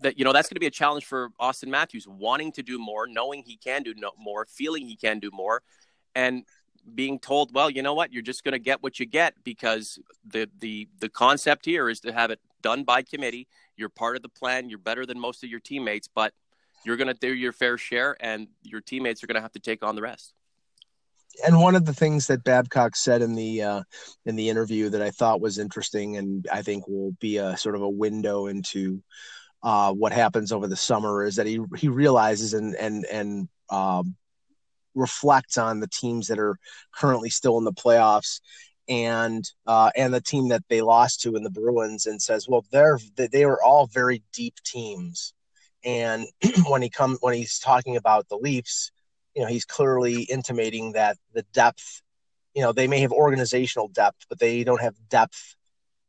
that 0.00 0.18
you 0.18 0.24
know 0.24 0.32
that's 0.32 0.48
going 0.48 0.56
to 0.56 0.60
be 0.60 0.66
a 0.66 0.70
challenge 0.70 1.04
for 1.04 1.30
Auston 1.40 1.68
Matthews, 1.68 2.06
wanting 2.08 2.52
to 2.52 2.62
do 2.62 2.78
more, 2.78 3.06
knowing 3.06 3.42
he 3.42 3.56
can 3.56 3.82
do 3.82 3.94
no 3.96 4.10
more, 4.18 4.46
feeling 4.46 4.86
he 4.86 4.96
can 4.96 5.18
do 5.18 5.30
more, 5.32 5.62
and 6.14 6.44
being 6.94 7.18
told, 7.18 7.52
well, 7.52 7.68
you 7.68 7.82
know 7.82 7.94
what, 7.94 8.12
you're 8.12 8.22
just 8.22 8.44
going 8.44 8.52
to 8.52 8.58
get 8.58 8.82
what 8.82 9.00
you 9.00 9.06
get 9.06 9.34
because 9.44 9.98
the 10.24 10.48
the 10.60 10.88
the 11.00 11.08
concept 11.08 11.64
here 11.64 11.88
is 11.88 12.00
to 12.00 12.12
have 12.12 12.30
it 12.30 12.40
done 12.62 12.84
by 12.84 13.02
committee 13.02 13.48
you're 13.76 13.88
part 13.88 14.16
of 14.16 14.22
the 14.22 14.28
plan. 14.28 14.68
You're 14.68 14.78
better 14.78 15.06
than 15.06 15.18
most 15.18 15.44
of 15.44 15.50
your 15.50 15.60
teammates, 15.60 16.08
but 16.08 16.32
you're 16.84 16.96
going 16.96 17.08
to 17.08 17.14
do 17.14 17.32
your 17.34 17.52
fair 17.52 17.78
share, 17.78 18.16
and 18.20 18.48
your 18.62 18.80
teammates 18.80 19.22
are 19.22 19.26
going 19.26 19.36
to 19.36 19.40
have 19.40 19.52
to 19.52 19.60
take 19.60 19.82
on 19.82 19.96
the 19.96 20.02
rest. 20.02 20.34
And 21.46 21.60
one 21.60 21.74
of 21.74 21.84
the 21.84 21.92
things 21.92 22.28
that 22.28 22.44
Babcock 22.44 22.96
said 22.96 23.20
in 23.20 23.34
the 23.34 23.62
uh, 23.62 23.82
in 24.24 24.36
the 24.36 24.48
interview 24.48 24.88
that 24.90 25.02
I 25.02 25.10
thought 25.10 25.40
was 25.40 25.58
interesting, 25.58 26.16
and 26.16 26.46
I 26.50 26.62
think 26.62 26.88
will 26.88 27.12
be 27.20 27.36
a 27.36 27.56
sort 27.56 27.74
of 27.74 27.82
a 27.82 27.88
window 27.88 28.46
into 28.46 29.02
uh, 29.62 29.92
what 29.92 30.12
happens 30.12 30.52
over 30.52 30.66
the 30.66 30.76
summer, 30.76 31.24
is 31.24 31.36
that 31.36 31.46
he 31.46 31.60
he 31.76 31.88
realizes 31.88 32.54
and 32.54 32.74
and 32.76 33.04
and 33.04 33.48
um, 33.68 34.16
reflects 34.94 35.58
on 35.58 35.80
the 35.80 35.88
teams 35.88 36.28
that 36.28 36.38
are 36.38 36.58
currently 36.92 37.28
still 37.28 37.58
in 37.58 37.64
the 37.64 37.72
playoffs 37.72 38.40
and 38.88 39.44
uh, 39.66 39.90
and 39.96 40.14
the 40.14 40.20
team 40.20 40.48
that 40.48 40.62
they 40.68 40.80
lost 40.80 41.22
to 41.22 41.36
in 41.36 41.42
the 41.42 41.50
Bruins 41.50 42.06
and 42.06 42.20
says, 42.20 42.48
well, 42.48 42.64
they're 42.70 42.98
they 43.16 43.46
were 43.46 43.62
all 43.62 43.86
very 43.86 44.22
deep 44.32 44.54
teams. 44.64 45.34
And 45.84 46.26
when 46.68 46.82
he 46.82 46.90
come 46.90 47.18
when 47.20 47.34
he's 47.34 47.58
talking 47.58 47.96
about 47.96 48.28
the 48.28 48.36
Leafs, 48.36 48.92
you 49.34 49.42
know, 49.42 49.48
he's 49.48 49.64
clearly 49.64 50.22
intimating 50.22 50.92
that 50.92 51.16
the 51.34 51.42
depth, 51.52 52.02
you 52.54 52.62
know, 52.62 52.72
they 52.72 52.88
may 52.88 53.00
have 53.00 53.12
organizational 53.12 53.88
depth, 53.88 54.26
but 54.28 54.38
they 54.38 54.64
don't 54.64 54.80
have 54.80 54.94
depth 55.08 55.56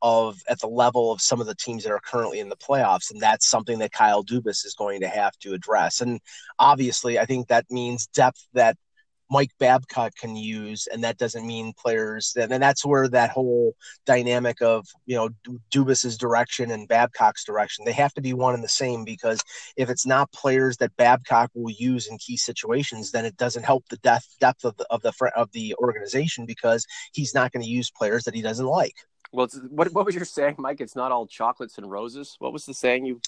of 0.01 0.37
at 0.47 0.59
the 0.59 0.67
level 0.67 1.11
of 1.11 1.21
some 1.21 1.41
of 1.41 1.47
the 1.47 1.55
teams 1.55 1.83
that 1.83 1.91
are 1.91 1.99
currently 1.99 2.39
in 2.39 2.49
the 2.49 2.55
playoffs 2.55 3.09
and 3.09 3.19
that's 3.19 3.47
something 3.47 3.79
that 3.79 3.91
Kyle 3.91 4.23
Dubas 4.23 4.63
is 4.63 4.75
going 4.77 5.01
to 5.01 5.07
have 5.07 5.35
to 5.39 5.53
address 5.53 6.01
and 6.01 6.19
obviously 6.59 7.17
I 7.17 7.25
think 7.25 7.47
that 7.47 7.65
means 7.71 8.05
depth 8.07 8.47
that 8.53 8.77
Mike 9.29 9.51
Babcock 9.59 10.15
can 10.15 10.35
use, 10.35 10.87
and 10.91 11.03
that 11.03 11.17
doesn't 11.17 11.45
mean 11.45 11.73
players. 11.77 12.33
And, 12.35 12.57
that's 12.57 12.85
where 12.85 13.07
that 13.09 13.29
whole 13.29 13.75
dynamic 14.05 14.61
of 14.61 14.87
you 15.05 15.15
know 15.15 15.29
Dubas's 15.71 16.17
direction 16.17 16.71
and 16.71 16.87
Babcock's 16.87 17.45
direction 17.45 17.85
they 17.85 17.93
have 17.93 18.13
to 18.15 18.21
be 18.21 18.33
one 18.33 18.55
and 18.55 18.63
the 18.63 18.69
same 18.69 19.05
because 19.05 19.39
if 19.75 19.89
it's 19.89 20.05
not 20.05 20.31
players 20.31 20.77
that 20.77 20.95
Babcock 20.97 21.51
will 21.53 21.71
use 21.71 22.07
in 22.07 22.17
key 22.17 22.35
situations, 22.35 23.11
then 23.11 23.25
it 23.25 23.37
doesn't 23.37 23.63
help 23.63 23.85
the 23.89 23.97
depth 23.97 24.35
depth 24.39 24.65
of 24.65 24.75
the 24.77 24.85
of 24.89 25.01
the 25.01 25.13
of 25.35 25.51
the 25.51 25.75
organization 25.75 26.45
because 26.45 26.85
he's 27.13 27.33
not 27.33 27.51
going 27.51 27.63
to 27.63 27.69
use 27.69 27.91
players 27.91 28.23
that 28.23 28.33
he 28.33 28.41
doesn't 28.41 28.65
like. 28.65 28.95
Well, 29.31 29.47
what 29.69 29.93
what 29.93 30.05
was 30.05 30.15
your 30.15 30.25
saying, 30.25 30.55
Mike? 30.57 30.81
It's 30.81 30.95
not 30.95 31.11
all 31.11 31.27
chocolates 31.27 31.77
and 31.77 31.89
roses. 31.89 32.35
What 32.39 32.53
was 32.53 32.65
the 32.65 32.73
saying 32.73 33.05
you? 33.05 33.19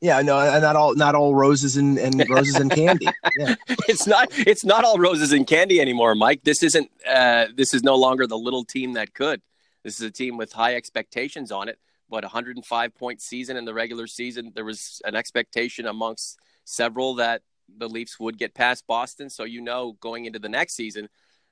Yeah, 0.00 0.22
no, 0.22 0.38
not 0.60 0.76
all 0.76 0.94
not 0.94 1.14
all 1.14 1.34
roses 1.34 1.76
and, 1.76 1.98
and 1.98 2.24
roses 2.30 2.56
and 2.56 2.70
candy. 2.70 3.06
Yeah. 3.38 3.54
it's 3.86 4.06
not 4.06 4.28
it's 4.32 4.64
not 4.64 4.84
all 4.84 4.98
roses 4.98 5.32
and 5.32 5.46
candy 5.46 5.80
anymore, 5.80 6.14
Mike. 6.14 6.42
This 6.42 6.62
isn't 6.62 6.90
uh, 7.08 7.46
this 7.54 7.74
is 7.74 7.82
no 7.82 7.96
longer 7.96 8.26
the 8.26 8.38
little 8.38 8.64
team 8.64 8.94
that 8.94 9.12
could. 9.12 9.42
This 9.84 10.00
is 10.00 10.02
a 10.02 10.10
team 10.10 10.36
with 10.36 10.52
high 10.52 10.74
expectations 10.74 11.52
on 11.52 11.68
it. 11.68 11.78
What 12.08 12.24
105 12.24 12.94
point 12.94 13.20
season 13.20 13.56
in 13.56 13.64
the 13.64 13.74
regular 13.74 14.06
season, 14.06 14.52
there 14.54 14.64
was 14.64 15.02
an 15.04 15.14
expectation 15.14 15.86
amongst 15.86 16.38
several 16.64 17.16
that 17.16 17.42
the 17.78 17.88
Leafs 17.88 18.18
would 18.18 18.38
get 18.38 18.54
past 18.54 18.86
Boston. 18.86 19.28
So 19.28 19.44
you 19.44 19.60
know, 19.60 19.92
going 20.00 20.24
into 20.24 20.38
the 20.38 20.48
next 20.48 20.74
season, 20.74 21.08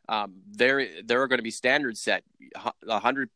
um, 0.08 0.36
there 0.50 0.86
there 1.04 1.20
are 1.20 1.28
going 1.28 1.38
to 1.38 1.44
be 1.44 1.50
standards 1.50 2.00
set. 2.00 2.24
A 2.88 2.98
hundred 2.98 3.28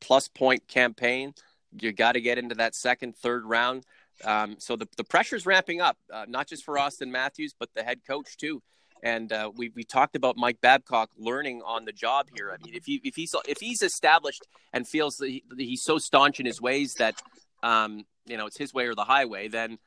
plus 0.00 0.28
point 0.28 0.68
campaign. 0.68 1.34
You 1.80 1.92
got 1.92 2.12
to 2.12 2.20
get 2.20 2.38
into 2.38 2.54
that 2.54 2.74
second, 2.74 3.16
third 3.16 3.44
round. 3.44 3.84
Um, 4.24 4.56
so 4.58 4.76
the, 4.76 4.88
the 4.96 5.04
pressure's 5.04 5.46
ramping 5.46 5.80
up, 5.80 5.96
uh, 6.12 6.24
not 6.28 6.48
just 6.48 6.64
for 6.64 6.76
Auston 6.76 7.10
Matthews, 7.10 7.54
but 7.58 7.68
the 7.74 7.82
head 7.82 8.00
coach 8.06 8.36
too. 8.36 8.62
And 9.02 9.30
uh, 9.32 9.50
we 9.54 9.70
we 9.74 9.84
talked 9.84 10.16
about 10.16 10.36
Mike 10.36 10.60
Babcock 10.62 11.10
learning 11.18 11.60
on 11.64 11.84
the 11.84 11.92
job 11.92 12.28
here. 12.34 12.50
I 12.50 12.56
mean, 12.64 12.74
if 12.74 12.86
he 12.86 13.00
if 13.04 13.14
he's 13.14 13.34
if 13.46 13.58
he's 13.60 13.82
established 13.82 14.46
and 14.72 14.88
feels 14.88 15.18
that, 15.18 15.28
he, 15.28 15.44
that 15.50 15.60
he's 15.60 15.82
so 15.82 15.98
staunch 15.98 16.40
in 16.40 16.46
his 16.46 16.62
ways 16.62 16.94
that 16.94 17.20
um, 17.62 18.04
you 18.26 18.38
know 18.38 18.46
it's 18.46 18.56
his 18.56 18.72
way 18.72 18.86
or 18.86 18.94
the 18.94 19.04
highway, 19.04 19.48
then 19.48 19.78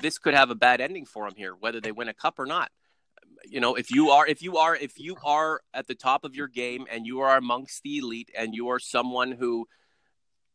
this 0.00 0.18
could 0.18 0.34
have 0.34 0.50
a 0.50 0.54
bad 0.54 0.80
ending 0.80 1.06
for 1.06 1.26
him 1.26 1.34
here, 1.36 1.54
whether 1.58 1.80
they 1.80 1.92
win 1.92 2.08
a 2.08 2.14
cup 2.14 2.38
or 2.38 2.46
not. 2.46 2.70
you 3.44 3.60
know, 3.60 3.74
if 3.74 3.90
you 3.90 4.10
are 4.10 4.26
if 4.26 4.42
you 4.42 4.56
are 4.56 4.76
if 4.76 4.98
you 4.98 5.16
are 5.24 5.60
at 5.74 5.86
the 5.86 5.94
top 5.94 6.24
of 6.24 6.34
your 6.34 6.48
game 6.48 6.86
and 6.90 7.06
you 7.06 7.20
are 7.20 7.36
amongst 7.36 7.82
the 7.82 7.98
elite 7.98 8.30
and 8.36 8.54
you 8.54 8.68
are 8.68 8.78
someone 8.78 9.32
who 9.32 9.66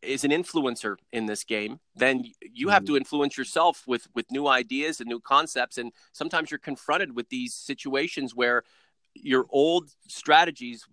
is 0.01 0.23
an 0.23 0.31
influencer 0.31 0.97
in 1.11 1.25
this 1.25 1.43
game, 1.43 1.79
then 1.95 2.25
you 2.41 2.69
have 2.69 2.83
to 2.85 2.93
mm-hmm. 2.93 2.97
influence 2.97 3.37
yourself 3.37 3.83
with 3.87 4.07
with 4.15 4.31
new 4.31 4.47
ideas 4.47 4.99
and 4.99 5.07
new 5.07 5.19
concepts. 5.19 5.77
And 5.77 5.91
sometimes 6.11 6.51
you're 6.51 6.59
confronted 6.59 7.15
with 7.15 7.29
these 7.29 7.53
situations 7.53 8.35
where 8.35 8.63
your 9.13 9.45
old 9.49 9.89
strategies 10.07 10.85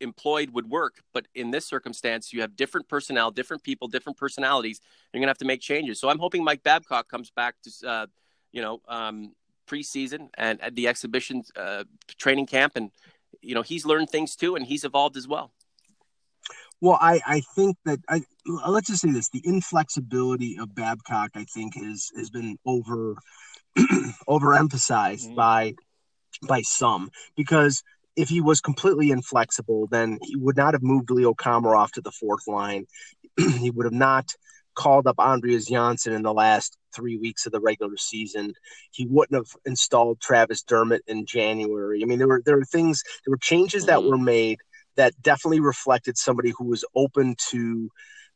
employed 0.00 0.50
would 0.50 0.68
work, 0.68 0.96
but 1.14 1.26
in 1.34 1.50
this 1.50 1.64
circumstance, 1.64 2.32
you 2.32 2.42
have 2.42 2.54
different 2.56 2.88
personnel, 2.88 3.30
different 3.30 3.62
people, 3.62 3.88
different 3.88 4.18
personalities. 4.18 4.80
You're 5.12 5.20
gonna 5.20 5.30
have 5.30 5.38
to 5.38 5.46
make 5.46 5.60
changes. 5.60 6.00
So 6.00 6.08
I'm 6.08 6.18
hoping 6.18 6.44
Mike 6.44 6.62
Babcock 6.62 7.08
comes 7.08 7.30
back 7.30 7.54
to, 7.62 7.88
uh, 7.88 8.06
you 8.52 8.62
know, 8.62 8.80
um, 8.88 9.32
preseason 9.66 10.28
and 10.36 10.60
at 10.60 10.74
the 10.74 10.88
exhibition 10.88 11.42
uh, 11.56 11.84
training 12.18 12.46
camp, 12.46 12.72
and 12.76 12.90
you 13.42 13.54
know 13.54 13.62
he's 13.62 13.84
learned 13.84 14.10
things 14.10 14.36
too, 14.36 14.56
and 14.56 14.66
he's 14.66 14.84
evolved 14.84 15.16
as 15.16 15.26
well. 15.26 15.52
Well, 16.80 16.98
I, 17.00 17.20
I 17.26 17.40
think 17.54 17.76
that 17.84 18.00
I 18.08 18.22
let's 18.68 18.88
just 18.88 19.02
say 19.02 19.10
this: 19.10 19.30
the 19.30 19.42
inflexibility 19.44 20.58
of 20.58 20.74
Babcock, 20.74 21.30
I 21.34 21.44
think, 21.44 21.74
has 21.76 22.10
has 22.16 22.30
been 22.30 22.58
over 22.66 23.16
overemphasized 24.28 25.26
mm-hmm. 25.26 25.34
by 25.34 25.74
by 26.46 26.62
some 26.62 27.10
because 27.36 27.82
if 28.14 28.28
he 28.28 28.40
was 28.40 28.60
completely 28.60 29.10
inflexible, 29.10 29.86
then 29.88 30.18
he 30.22 30.36
would 30.36 30.56
not 30.56 30.74
have 30.74 30.82
moved 30.82 31.10
Leo 31.10 31.34
Komarov 31.34 31.92
to 31.92 32.00
the 32.00 32.12
fourth 32.12 32.46
line. 32.46 32.86
he 33.36 33.70
would 33.70 33.84
have 33.84 33.92
not 33.92 34.30
called 34.74 35.06
up 35.06 35.18
Andreas 35.18 35.66
Johnsson 35.66 36.12
in 36.12 36.22
the 36.22 36.32
last 36.32 36.76
three 36.94 37.16
weeks 37.16 37.46
of 37.46 37.52
the 37.52 37.60
regular 37.60 37.96
season. 37.96 38.54
He 38.90 39.06
wouldn't 39.06 39.36
have 39.36 39.60
installed 39.64 40.20
Travis 40.20 40.62
Dermott 40.62 41.02
in 41.06 41.26
January. 41.26 42.02
I 42.02 42.06
mean, 42.06 42.18
there 42.18 42.28
were 42.28 42.42
there 42.44 42.56
were 42.56 42.64
things, 42.64 43.02
there 43.24 43.32
were 43.32 43.38
changes 43.38 43.86
that 43.86 43.98
mm-hmm. 43.98 44.10
were 44.10 44.18
made 44.18 44.58
that 44.96 45.20
definitely 45.22 45.60
reflected 45.60 46.16
somebody 46.18 46.52
who 46.56 46.64
was 46.64 46.84
open 46.94 47.36
to 47.50 47.90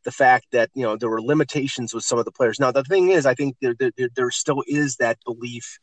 the 0.05 0.13
fact 0.13 0.47
that 0.53 0.71
you 0.75 0.83
know 0.83 0.97
there 0.97 1.11
were 1.11 1.23
limitations 1.23 1.93
with 1.93 2.05
some 2.05 2.19
of 2.19 2.25
the 2.25 2.33
players. 2.33 2.61
Now 2.61 2.73
the 2.73 2.85
thing 2.85 3.11
is, 3.11 3.27
I 3.27 3.35
think 3.35 3.57
there 3.61 3.75
there, 3.79 4.09
there 4.15 4.31
still 4.31 4.63
is 4.67 4.97
that 4.97 5.19
belief 5.25 5.79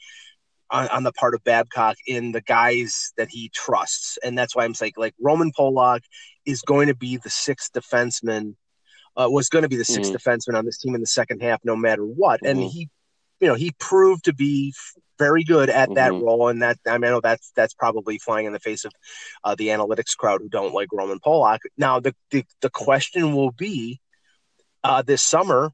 on, 0.70 0.88
on, 0.90 1.04
the 1.04 1.14
part 1.14 1.34
of 1.34 1.44
Babcock 1.44 1.96
in 2.08 2.32
the 2.32 2.42
guys 2.42 3.14
that 3.18 3.30
he 3.30 3.50
trusts, 3.54 4.18
and 4.24 4.38
that's 4.38 4.56
why 4.56 4.66
I'm 4.66 4.74
saying 4.74 4.94
like 4.98 5.14
Roman 5.20 5.52
Polak 5.52 6.02
is 6.46 6.62
going 6.62 6.88
to 6.88 6.96
be 6.96 7.18
the 7.18 7.30
sixth 7.30 7.72
defenseman. 7.74 8.56
Uh, 9.20 9.28
was 9.28 9.50
going 9.50 9.64
to 9.64 9.68
be 9.68 9.78
the 9.78 9.82
6th 9.82 10.12
mm-hmm. 10.12 10.30
defenseman 10.30 10.56
on 10.56 10.64
this 10.64 10.78
team 10.78 10.94
in 10.94 11.02
the 11.02 11.08
second 11.08 11.42
half, 11.42 11.60
no 11.64 11.76
matter 11.76 12.04
what, 12.04 12.40
mm-hmm. 12.40 12.52
and 12.52 12.70
he, 12.70 12.88
you 13.40 13.48
know, 13.48 13.56
he 13.56 13.72
proved 13.80 14.26
to 14.26 14.34
be 14.34 14.74
very 15.18 15.44
good 15.44 15.70
at 15.70 15.94
that 15.96 16.12
mm-hmm. 16.12 16.24
role, 16.24 16.48
and 16.48 16.62
that 16.62 16.78
I, 16.88 16.98
mean, 16.98 17.06
I 17.06 17.14
know 17.14 17.22
that's 17.22 17.52
that's 17.56 17.74
probably 17.74 18.20
flying 18.20 18.46
in 18.46 18.54
the 18.54 18.60
face 18.60 18.86
of 18.86 18.92
uh, 19.44 19.56
the 19.56 19.70
analytics 19.70 20.16
crowd 20.16 20.42
who 20.42 20.50
don't 20.50 20.74
like 20.74 20.90
Roman 20.94 21.20
Polak. 21.20 21.60
Now, 21.78 22.00
the 22.00 22.16
the, 22.32 22.46
the 22.62 22.70
question 22.70 23.36
will 23.36 23.52
be 23.52 24.00
uh, 24.84 25.02
this 25.02 25.24
summer 25.24 25.72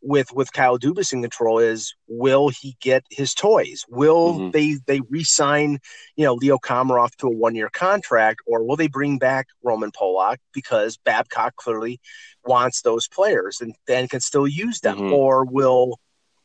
with 0.00 0.32
with 0.32 0.52
Kyle 0.52 0.78
Dubas 0.78 1.12
in 1.12 1.22
control 1.22 1.58
is 1.58 1.94
will 2.06 2.48
he 2.48 2.76
get 2.80 3.04
his 3.10 3.34
toys? 3.34 3.84
Will 3.88 4.34
mm-hmm. 4.34 4.50
they 4.50 4.76
they 4.86 5.00
re-sign 5.08 5.78
you 6.16 6.24
know 6.24 6.34
Leo 6.34 6.58
Komarov 6.58 7.14
to 7.16 7.26
a 7.26 7.30
one 7.30 7.54
year 7.54 7.70
contract, 7.72 8.40
or 8.46 8.62
will 8.62 8.76
they 8.76 8.88
bring 8.88 9.18
back 9.18 9.46
Roman 9.62 9.90
Polak 9.90 10.38
because 10.52 10.96
Babcock 10.96 11.56
clearly 11.56 12.00
wants 12.44 12.82
those 12.82 13.08
players 13.08 13.60
and 13.60 13.74
then 13.86 14.08
can 14.08 14.20
still 14.20 14.46
use 14.46 14.80
them, 14.80 14.98
mm-hmm. 14.98 15.12
or 15.12 15.44
will 15.44 15.98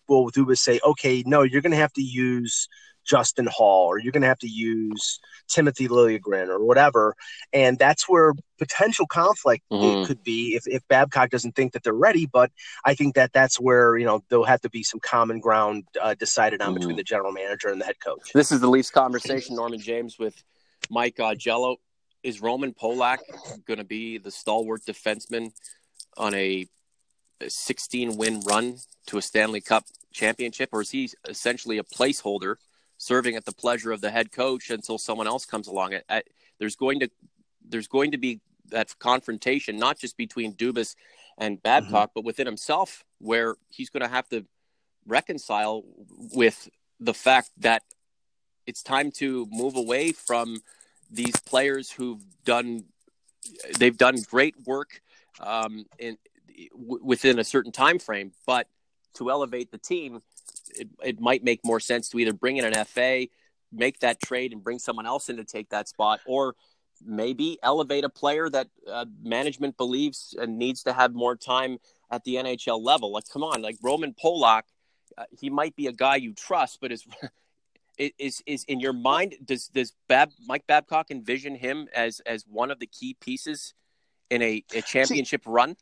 will 0.08 0.30
do 0.30 0.50
is 0.50 0.62
say, 0.62 0.80
okay, 0.86 1.24
no, 1.26 1.42
you're 1.44 1.62
going 1.62 1.72
to 1.72 1.78
have 1.78 1.94
to 1.94 2.02
use 2.02 2.68
Justin 3.06 3.48
Hall 3.48 3.88
or 3.88 4.00
you're 4.00 4.12
going 4.12 4.22
to 4.22 4.28
have 4.28 4.40
to 4.40 4.48
use 4.48 5.20
Timothy 5.48 5.88
Liljegren 5.88 6.48
or 6.48 6.64
whatever. 6.64 7.16
And 7.52 7.78
that's 7.78 8.08
where 8.08 8.34
potential 8.58 9.06
conflict 9.08 9.64
mm-hmm. 9.72 10.06
could 10.06 10.24
be 10.24 10.56
if, 10.56 10.64
if 10.68 10.88
Babcock 10.88 11.30
doesn't 11.30 11.56
think 11.56 11.74
that 11.74 11.84
they're 11.84 11.94
ready. 11.94 12.26
But 12.26 12.52
I 12.86 12.94
think 12.94 13.16
that 13.16 13.34
that's 13.34 13.60
where, 13.60 13.98
you 13.98 14.06
know, 14.06 14.24
there'll 14.30 14.46
have 14.46 14.62
to 14.62 14.70
be 14.70 14.84
some 14.84 15.00
common 15.00 15.39
ground 15.39 15.84
uh, 16.02 16.13
decided 16.16 16.62
on 16.62 16.70
mm-hmm. 16.70 16.80
between 16.80 16.96
the 16.96 17.04
general 17.04 17.32
manager 17.32 17.70
and 17.70 17.82
the 17.82 17.86
head 17.86 18.00
coach. 18.04 18.32
This 18.34 18.52
is 18.52 18.62
the 18.62 18.70
Leafs 18.70 18.89
conversation, 18.89 19.56
Norman 19.56 19.80
James, 19.80 20.18
with 20.18 20.42
Mike 20.89 21.18
Augello. 21.18 21.78
Is 22.24 22.42
Roman 22.42 22.74
Polak 22.74 23.18
going 23.68 23.80
to 23.80 23.84
be 23.84 24.18
the 24.18 24.32
stalwart 24.32 24.86
defenseman 24.88 25.52
on 26.16 26.34
a 26.34 26.66
16 27.49 28.17
win 28.17 28.39
run 28.41 28.77
to 29.08 29.17
a 29.17 29.21
Stanley 29.21 29.62
Cup 29.62 29.86
championship, 30.12 30.69
or 30.71 30.82
is 30.82 30.91
he 30.91 31.10
essentially 31.27 31.77
a 31.77 31.84
placeholder 31.84 32.56
serving 32.97 33.36
at 33.36 33.45
the 33.45 33.51
pleasure 33.51 33.91
of 33.91 34.01
the 34.01 34.12
head 34.12 34.32
coach 34.32 34.69
until 34.69 34.97
someone 34.97 35.27
else 35.27 35.45
comes 35.45 35.67
along? 35.67 35.95
I, 35.95 36.01
I, 36.10 36.23
there's 36.60 36.75
going 36.75 36.99
to 37.01 37.10
there's 37.67 37.88
going 37.88 38.12
to 38.12 38.17
be 38.17 38.41
that 38.69 38.97
confrontation, 38.99 39.77
not 39.77 39.99
just 39.99 40.17
between 40.17 40.53
Dubas 40.56 40.95
and 41.38 41.62
Babcock, 41.62 42.10
mm-hmm. 42.10 42.12
but 42.15 42.25
within 42.25 42.45
himself, 42.45 43.03
where 43.19 43.56
he's 43.69 43.89
going 43.89 44.01
to 44.01 44.10
have 44.10 44.27
to 44.29 44.45
reconcile 45.06 45.84
with 46.34 46.69
the 46.99 47.13
fact 47.13 47.49
that 47.58 47.84
it's 48.65 48.84
time 48.84 49.12
to 49.12 49.47
move 49.51 49.75
away 49.75 50.12
from 50.12 50.62
these 51.12 51.36
players 51.41 51.91
who've 51.91 52.23
done 52.45 52.86
they've 53.77 53.97
done 53.97 54.15
great 54.29 54.56
work 54.65 55.01
um, 55.39 55.86
in 55.99 56.17
w- 56.72 57.04
within 57.04 57.39
a 57.39 57.44
certain 57.44 57.72
time 57.72 58.00
frame. 58.00 58.32
But 58.46 58.68
to 59.16 59.30
elevate 59.30 59.72
the 59.72 59.78
team, 59.78 60.22
it, 60.70 60.88
it 61.04 61.20
might 61.20 61.44
make 61.44 61.62
more 61.63 61.80
sense 61.80 62.10
to 62.10 62.20
either 62.20 62.34
bring 62.34 62.58
in 62.58 62.66
an 62.66 62.86
FA, 62.86 63.28
make 63.72 64.00
that 64.00 64.22
trade, 64.22 64.54
and 64.54 64.63
bring 64.63 64.80
someone 64.80 65.06
else 65.06 65.30
in 65.30 65.38
to 65.38 65.44
take 65.44 65.70
that 65.70 65.88
spot, 65.88 66.20
or 66.26 66.56
maybe 67.06 67.58
elevate 67.63 68.04
a 68.04 68.10
player 68.10 68.50
that 68.50 68.68
uh, 68.89 69.06
management 69.22 69.78
believes 69.78 70.36
and 70.39 70.58
needs 70.58 70.84
to 70.84 70.94
have 70.94 71.13
more 71.13 71.36
time 71.36 71.78
at 72.12 72.24
the 72.24 72.36
NHL 72.36 72.82
level. 72.82 73.12
Like, 73.12 73.26
come 73.32 73.44
on, 73.44 73.62
like 73.62 73.78
Roman 73.82 74.13
Polak, 74.13 74.63
uh, 75.18 75.26
he 75.32 75.50
might 75.50 75.76
be 75.76 75.88
a 75.88 75.92
guy 75.92 76.16
you 76.16 76.34
trust, 76.34 76.80
but 76.82 76.92
is 76.92 77.06
is 77.98 78.42
is 78.46 78.63
in 78.68 78.80
your 78.80 78.94
mind 78.94 79.36
does 79.46 79.68
does 79.68 79.94
Bab 80.08 80.32
Mike 80.48 80.66
Babcock 80.68 81.12
envision 81.12 81.56
him 81.56 81.88
as 81.94 82.22
as 82.22 82.46
one 82.48 82.72
of 82.72 82.80
the 82.80 82.88
key 82.88 83.16
pieces 83.20 83.74
in 84.30 84.42
a, 84.42 84.63
a 84.74 84.82
championship 84.82 85.44
See, 85.44 85.52
run? 85.52 85.76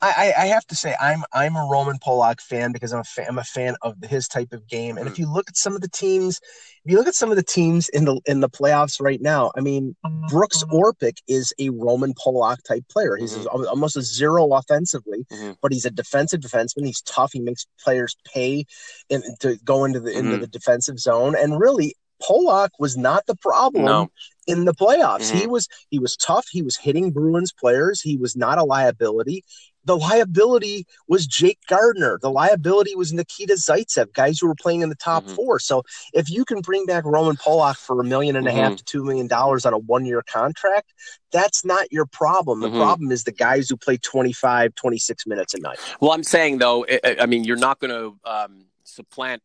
I, 0.00 0.32
I 0.38 0.46
have 0.46 0.64
to 0.66 0.76
say 0.76 0.94
I'm 1.00 1.24
I'm 1.32 1.56
a 1.56 1.66
Roman 1.68 1.98
Polak 1.98 2.40
fan 2.40 2.70
because 2.70 2.92
I'm 2.92 3.00
a 3.00 3.04
fan, 3.04 3.26
I'm 3.28 3.38
a 3.38 3.44
fan 3.44 3.74
of 3.82 3.96
his 4.08 4.28
type 4.28 4.52
of 4.52 4.66
game. 4.68 4.96
And 4.96 5.08
mm. 5.08 5.10
if 5.10 5.18
you 5.18 5.32
look 5.32 5.48
at 5.48 5.56
some 5.56 5.74
of 5.74 5.80
the 5.80 5.88
teams, 5.88 6.40
if 6.84 6.92
you 6.92 6.98
look 6.98 7.08
at 7.08 7.16
some 7.16 7.30
of 7.30 7.36
the 7.36 7.42
teams 7.42 7.88
in 7.88 8.04
the 8.04 8.20
in 8.24 8.40
the 8.40 8.48
playoffs 8.48 9.00
right 9.00 9.20
now, 9.20 9.50
I 9.56 9.60
mean 9.60 9.96
Brooks. 10.28 10.62
Orpik 10.70 11.18
is 11.26 11.52
a 11.58 11.70
Roman 11.70 12.14
Polak 12.14 12.58
type 12.66 12.84
player. 12.90 13.16
He's 13.16 13.34
mm-hmm. 13.34 13.66
almost 13.66 13.96
a 13.96 14.02
zero 14.02 14.52
offensively, 14.52 15.26
mm-hmm. 15.32 15.52
but 15.62 15.72
he's 15.72 15.84
a 15.84 15.90
defensive 15.90 16.40
defenseman. 16.40 16.86
He's 16.86 17.00
tough. 17.02 17.32
He 17.32 17.40
makes 17.40 17.66
players 17.82 18.16
pay 18.32 18.64
in, 19.08 19.22
to 19.40 19.58
go 19.64 19.84
into 19.84 20.00
the 20.00 20.12
into 20.12 20.32
mm-hmm. 20.32 20.40
the 20.42 20.46
defensive 20.46 20.98
zone. 20.98 21.34
And 21.36 21.58
really, 21.58 21.94
Polak 22.22 22.70
was 22.78 22.96
not 22.96 23.26
the 23.26 23.36
problem 23.36 23.84
no. 23.84 24.10
in 24.46 24.64
the 24.64 24.74
playoffs. 24.74 25.30
Mm-hmm. 25.30 25.38
He 25.38 25.46
was 25.46 25.68
he 25.90 25.98
was 25.98 26.16
tough. 26.16 26.46
He 26.50 26.62
was 26.62 26.76
hitting 26.76 27.10
Bruins 27.10 27.52
players. 27.52 28.00
He 28.00 28.16
was 28.16 28.36
not 28.36 28.58
a 28.58 28.64
liability 28.64 29.44
the 29.88 29.96
liability 29.96 30.86
was 31.08 31.26
Jake 31.26 31.58
Gardiner. 31.66 32.18
The 32.20 32.30
liability 32.30 32.94
was 32.94 33.12
Nikita 33.12 33.54
Zaitsev, 33.54 34.12
guys 34.12 34.38
who 34.38 34.46
were 34.46 34.54
playing 34.54 34.82
in 34.82 34.90
the 34.90 34.94
top 34.94 35.24
mm-hmm. 35.24 35.34
four. 35.34 35.58
So 35.58 35.82
if 36.12 36.30
you 36.30 36.44
can 36.44 36.60
bring 36.60 36.84
back 36.84 37.04
Roman 37.06 37.36
Polak 37.36 37.76
for 37.76 37.98
a 37.98 38.04
million 38.04 38.36
and 38.36 38.46
a 38.46 38.52
half 38.52 38.72
mm-hmm. 38.72 38.76
to 38.76 38.84
two 38.84 39.02
million 39.02 39.26
dollars 39.26 39.64
on 39.64 39.72
a 39.72 39.78
one 39.78 40.04
year 40.04 40.22
contract, 40.22 40.92
that's 41.32 41.64
not 41.64 41.90
your 41.90 42.04
problem. 42.04 42.60
The 42.60 42.68
mm-hmm. 42.68 42.76
problem 42.76 43.10
is 43.10 43.24
the 43.24 43.32
guys 43.32 43.70
who 43.70 43.78
play 43.78 43.96
25, 43.96 44.74
26 44.74 45.26
minutes 45.26 45.54
a 45.54 45.60
night. 45.60 45.78
Well, 46.00 46.12
I'm 46.12 46.22
saying 46.22 46.58
though, 46.58 46.86
I 47.18 47.24
mean, 47.24 47.44
you're 47.44 47.56
not 47.56 47.80
going 47.80 47.90
to 47.90 48.30
um, 48.30 48.66
supplant 48.84 49.42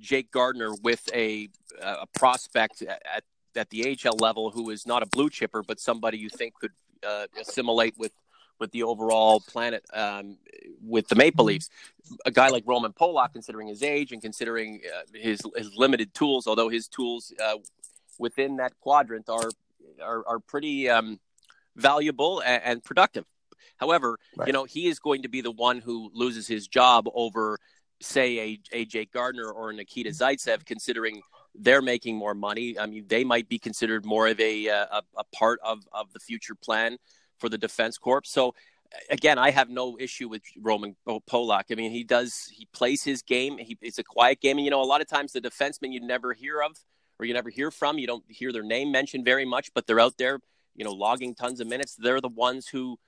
Jake 0.00 0.30
Gardiner 0.30 0.74
with 0.82 1.08
a, 1.14 1.48
a 1.80 2.06
prospect 2.18 2.82
at, 2.82 3.24
at 3.56 3.70
the 3.70 3.96
AHL 4.04 4.16
level 4.16 4.50
who 4.50 4.70
is 4.70 4.86
not 4.86 5.02
a 5.02 5.06
blue 5.06 5.30
chipper, 5.30 5.62
but 5.62 5.80
somebody 5.80 6.18
you 6.18 6.28
think 6.28 6.54
could 6.54 6.72
uh, 7.06 7.26
assimilate 7.40 7.94
with 7.98 8.12
with 8.58 8.70
the 8.72 8.82
overall 8.82 9.40
planet 9.40 9.82
um, 9.94 10.36
with 10.86 11.08
the 11.08 11.14
Maple 11.14 11.46
Leafs. 11.46 11.70
A 12.26 12.30
guy 12.30 12.48
like 12.48 12.64
Roman 12.66 12.92
Polak, 12.92 13.32
considering 13.32 13.68
his 13.68 13.82
age 13.82 14.12
and 14.12 14.20
considering 14.20 14.82
uh, 14.94 15.02
his 15.14 15.40
his 15.56 15.74
limited 15.76 16.12
tools, 16.14 16.46
although 16.46 16.68
his 16.68 16.86
tools 16.86 17.32
uh, 17.42 17.54
within 18.18 18.56
that 18.56 18.78
quadrant 18.80 19.28
are 19.28 19.50
are, 20.02 20.22
are 20.26 20.38
pretty 20.38 20.88
um, 20.88 21.18
valuable 21.76 22.40
and, 22.40 22.62
and, 22.64 22.84
productive. 22.84 23.24
However, 23.76 24.18
right. 24.36 24.46
you 24.46 24.52
know 24.52 24.64
he 24.64 24.88
is 24.88 24.98
going 24.98 25.22
to 25.22 25.28
be 25.28 25.40
the 25.40 25.50
one 25.50 25.80
who 25.80 26.10
loses 26.12 26.46
his 26.46 26.68
job 26.68 27.08
over, 27.14 27.58
say, 28.00 28.38
a, 28.38 28.60
a 28.72 28.84
Jake 28.84 29.12
Gardiner 29.12 29.50
or 29.50 29.72
Nikita 29.72 30.10
Zaitsev, 30.10 30.64
considering 30.64 31.22
they're 31.54 31.82
making 31.82 32.16
more 32.16 32.34
money. 32.34 32.78
I 32.78 32.86
mean, 32.86 33.04
they 33.08 33.24
might 33.24 33.48
be 33.48 33.58
considered 33.58 34.04
more 34.04 34.28
of 34.28 34.38
a 34.40 34.68
uh, 34.68 34.86
a, 34.92 35.02
a 35.18 35.24
part 35.34 35.60
of 35.62 35.86
of 35.92 36.12
the 36.12 36.20
future 36.20 36.54
plan 36.54 36.96
for 37.38 37.48
the 37.48 37.58
defense 37.58 37.98
corps. 37.98 38.22
So 38.24 38.54
again, 39.10 39.38
I 39.38 39.50
have 39.50 39.68
no 39.68 39.96
issue 39.98 40.28
with 40.28 40.42
Roman 40.60 40.96
Polak. 41.06 41.64
I 41.70 41.74
mean, 41.74 41.90
he 41.90 42.04
does 42.04 42.50
he 42.52 42.66
plays 42.72 43.02
his 43.02 43.22
game. 43.22 43.58
He, 43.58 43.76
it's 43.80 43.98
a 43.98 44.04
quiet 44.04 44.40
game, 44.40 44.58
and 44.58 44.64
you 44.64 44.70
know, 44.70 44.82
a 44.82 44.84
lot 44.84 45.00
of 45.00 45.08
times 45.08 45.32
the 45.32 45.40
defensemen 45.40 45.92
you 45.92 46.00
never 46.00 46.32
hear 46.32 46.62
of 46.62 46.76
or 47.18 47.26
you 47.26 47.34
never 47.34 47.50
hear 47.50 47.70
from. 47.70 47.98
You 47.98 48.06
don't 48.06 48.24
hear 48.28 48.52
their 48.52 48.62
name 48.62 48.90
mentioned 48.90 49.24
very 49.24 49.44
much, 49.44 49.72
but 49.74 49.86
they're 49.86 50.00
out 50.00 50.16
there, 50.18 50.40
you 50.74 50.84
know, 50.84 50.92
logging 50.92 51.34
tons 51.34 51.60
of 51.60 51.66
minutes. 51.66 51.94
They're 51.96 52.20
the 52.20 52.28
ones 52.28 52.68
who, 52.68 52.98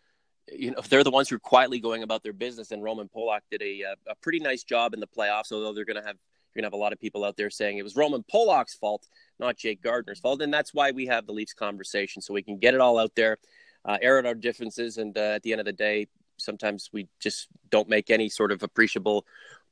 you 0.51 0.71
know, 0.71 0.81
they're 0.89 1.05
the 1.05 1.11
ones 1.11 1.29
who 1.29 1.37
are 1.37 1.41
quietly 1.41 1.79
going 1.81 2.03
about 2.03 2.23
their 2.23 2.33
business. 2.33 2.71
And 2.71 2.83
Roman 2.83 3.09
Polak 3.09 3.41
did 3.51 3.63
a 3.63 3.83
a 4.07 4.15
pretty 4.21 4.39
nice 4.39 4.65
job 4.65 4.95
in 4.95 5.01
the 5.01 5.07
playoffs, 5.07 5.53
although 5.53 5.73
they're 5.73 5.85
going 5.85 6.01
to 6.01 6.07
have 6.07 6.17
you're 6.55 6.61
going 6.61 6.71
to 6.71 6.75
have 6.75 6.79
a 6.79 6.83
lot 6.83 6.93
of 6.93 7.01
people 7.01 7.25
out 7.25 7.37
there 7.37 7.49
saying 7.49 7.79
it 7.79 7.83
was 7.83 7.97
Roman 7.97 8.23
Polak's 8.23 8.75
fault, 8.75 9.09
not 9.39 9.57
Jake 9.57 9.83
Gardiner's 9.83 10.21
fault. 10.21 10.43
And 10.43 10.53
that's 10.53 10.75
why 10.75 10.91
we 10.91 11.07
have 11.07 11.27
the 11.27 11.33
Leafs 11.33 11.55
conversation, 11.55 12.21
so 12.21 12.35
we 12.35 12.43
can 12.43 12.59
get 12.59 12.75
it 12.75 12.81
all 12.81 12.99
out 12.99 13.15
there, 13.15 13.39
uh, 13.87 13.97
air 14.03 14.19
out 14.19 14.27
our 14.27 14.35
differences. 14.35 14.99
And 14.99 15.17
uh, 15.17 15.21
at 15.37 15.43
the 15.43 15.53
end 15.53 15.61
of 15.61 15.65
the 15.65 15.73
day, 15.73 16.09
sometimes 16.37 16.91
we 16.93 17.09
just 17.21 17.49
don't 17.71 17.89
make 17.89 18.11
any 18.11 18.29
sort 18.29 18.53
of 18.53 18.63
appreciable 18.63 19.25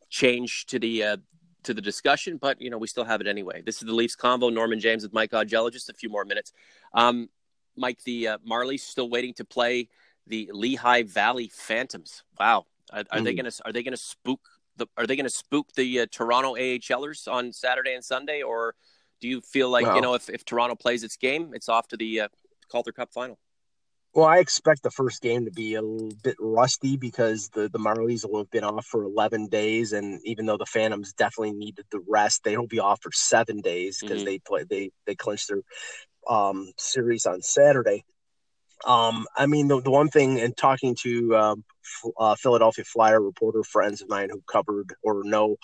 change 0.09 0.67
to 0.67 0.79
the 0.79 1.03
uh, 1.03 1.17
to 1.65 1.75
the 1.75 1.83
discussion, 1.83 2.39
but 2.39 2.61
you 2.61 2.71
know 2.71 2.79
we 2.79 2.87
still 2.87 3.05
have 3.05 3.21
it 3.21 3.27
anyway. 3.27 3.63
This 3.65 3.77
is 3.77 3.83
the 3.83 3.95
Leafs 3.95 4.17
convo. 4.17 4.53
Norman 4.53 4.81
James 4.81 5.03
with 5.03 5.13
Mike 5.13 5.33
Augello. 5.33 5.71
Just 5.71 5.91
a 5.91 5.95
few 5.95 6.09
more 6.09 6.25
minutes. 6.25 6.53
Um, 6.95 7.29
Mike, 7.77 8.03
the 8.05 8.29
uh, 8.29 8.39
Marlies 8.39 8.81
still 8.81 9.11
waiting 9.11 9.35
to 9.35 9.45
play 9.45 9.89
the 10.27 10.51
Lehigh 10.53 11.03
Valley 11.03 11.51
Phantoms. 11.53 12.23
Wow, 12.39 12.67
are, 12.93 13.05
are 13.11 13.21
mm. 13.21 13.25
they 13.25 13.35
gonna 13.35 13.51
are 13.65 13.73
they 13.73 13.83
gonna 13.83 13.97
spook 13.97 14.41
the 14.77 14.87
are 14.97 15.07
they 15.07 15.17
gonna 15.17 15.29
spook 15.29 15.73
the 15.75 16.01
uh, 16.01 16.07
Toronto 16.11 16.55
AHLers 16.55 17.31
on 17.31 17.53
Saturday 17.53 17.95
and 17.95 18.05
Sunday, 18.05 18.43
or 18.43 18.75
do 19.21 19.29
you 19.29 19.41
feel 19.41 19.71
like 19.71 19.87
well, 19.87 19.97
you 19.97 20.03
know 20.03 20.15
if, 20.15 20.29
if 20.29 20.45
Toronto 20.45 20.75
plays 20.75 21.05
its 21.05 21.17
game, 21.17 21.53
it's 21.55 21.69
off 21.69 21.89
to 21.89 21.97
the 21.97 22.23
uh, 22.23 22.29
Calder 22.71 22.93
Cup 22.93 23.13
final? 23.13 23.39
Well, 24.13 24.27
I 24.27 24.39
expect 24.39 24.83
the 24.83 24.91
first 24.91 25.23
game 25.23 25.45
to 25.45 25.53
be 25.53 25.75
a 25.75 25.83
little 25.83 26.17
bit 26.25 26.35
rusty 26.41 26.97
because 26.97 27.49
the, 27.51 27.69
the 27.69 27.79
Marlies 27.79 28.29
will 28.29 28.41
have 28.41 28.51
been 28.51 28.65
off 28.65 28.87
for 28.87 29.05
11 29.05 29.47
days. 29.49 29.93
And 29.93 30.21
even 30.25 30.47
though 30.47 30.57
the 30.57 30.67
Phantoms 30.67 31.13
definitely 31.13 31.53
needed 31.53 31.85
the 31.93 32.03
rest, 32.09 32.43
they 32.43 32.57
will 32.57 32.67
be 32.67 32.81
off 32.81 33.01
for 33.03 33.13
seven 33.13 33.61
days 33.61 33.99
because 34.01 34.19
mm-hmm. 34.19 34.25
they 34.27 34.39
play, 34.41 34.65
they, 34.69 34.91
they 35.07 35.15
clinched 35.15 35.49
their 35.49 35.63
um, 36.29 36.73
series 36.77 37.25
on 37.25 37.41
Saturday. 37.41 38.05
Um, 38.87 39.27
I 39.37 39.47
mean, 39.47 39.69
the, 39.69 39.81
the 39.81 39.91
one 39.91 40.09
thing, 40.09 40.41
and 40.41 40.57
talking 40.57 40.97
to 41.03 41.37
um, 41.37 41.65
uh, 42.19 42.35
Philadelphia 42.37 42.85
Flyer 42.85 43.21
reporter 43.21 43.63
friends 43.63 44.03
of 44.03 44.09
mine 44.09 44.29
who 44.31 44.43
covered 44.51 44.95
or 45.03 45.23
know 45.25 45.57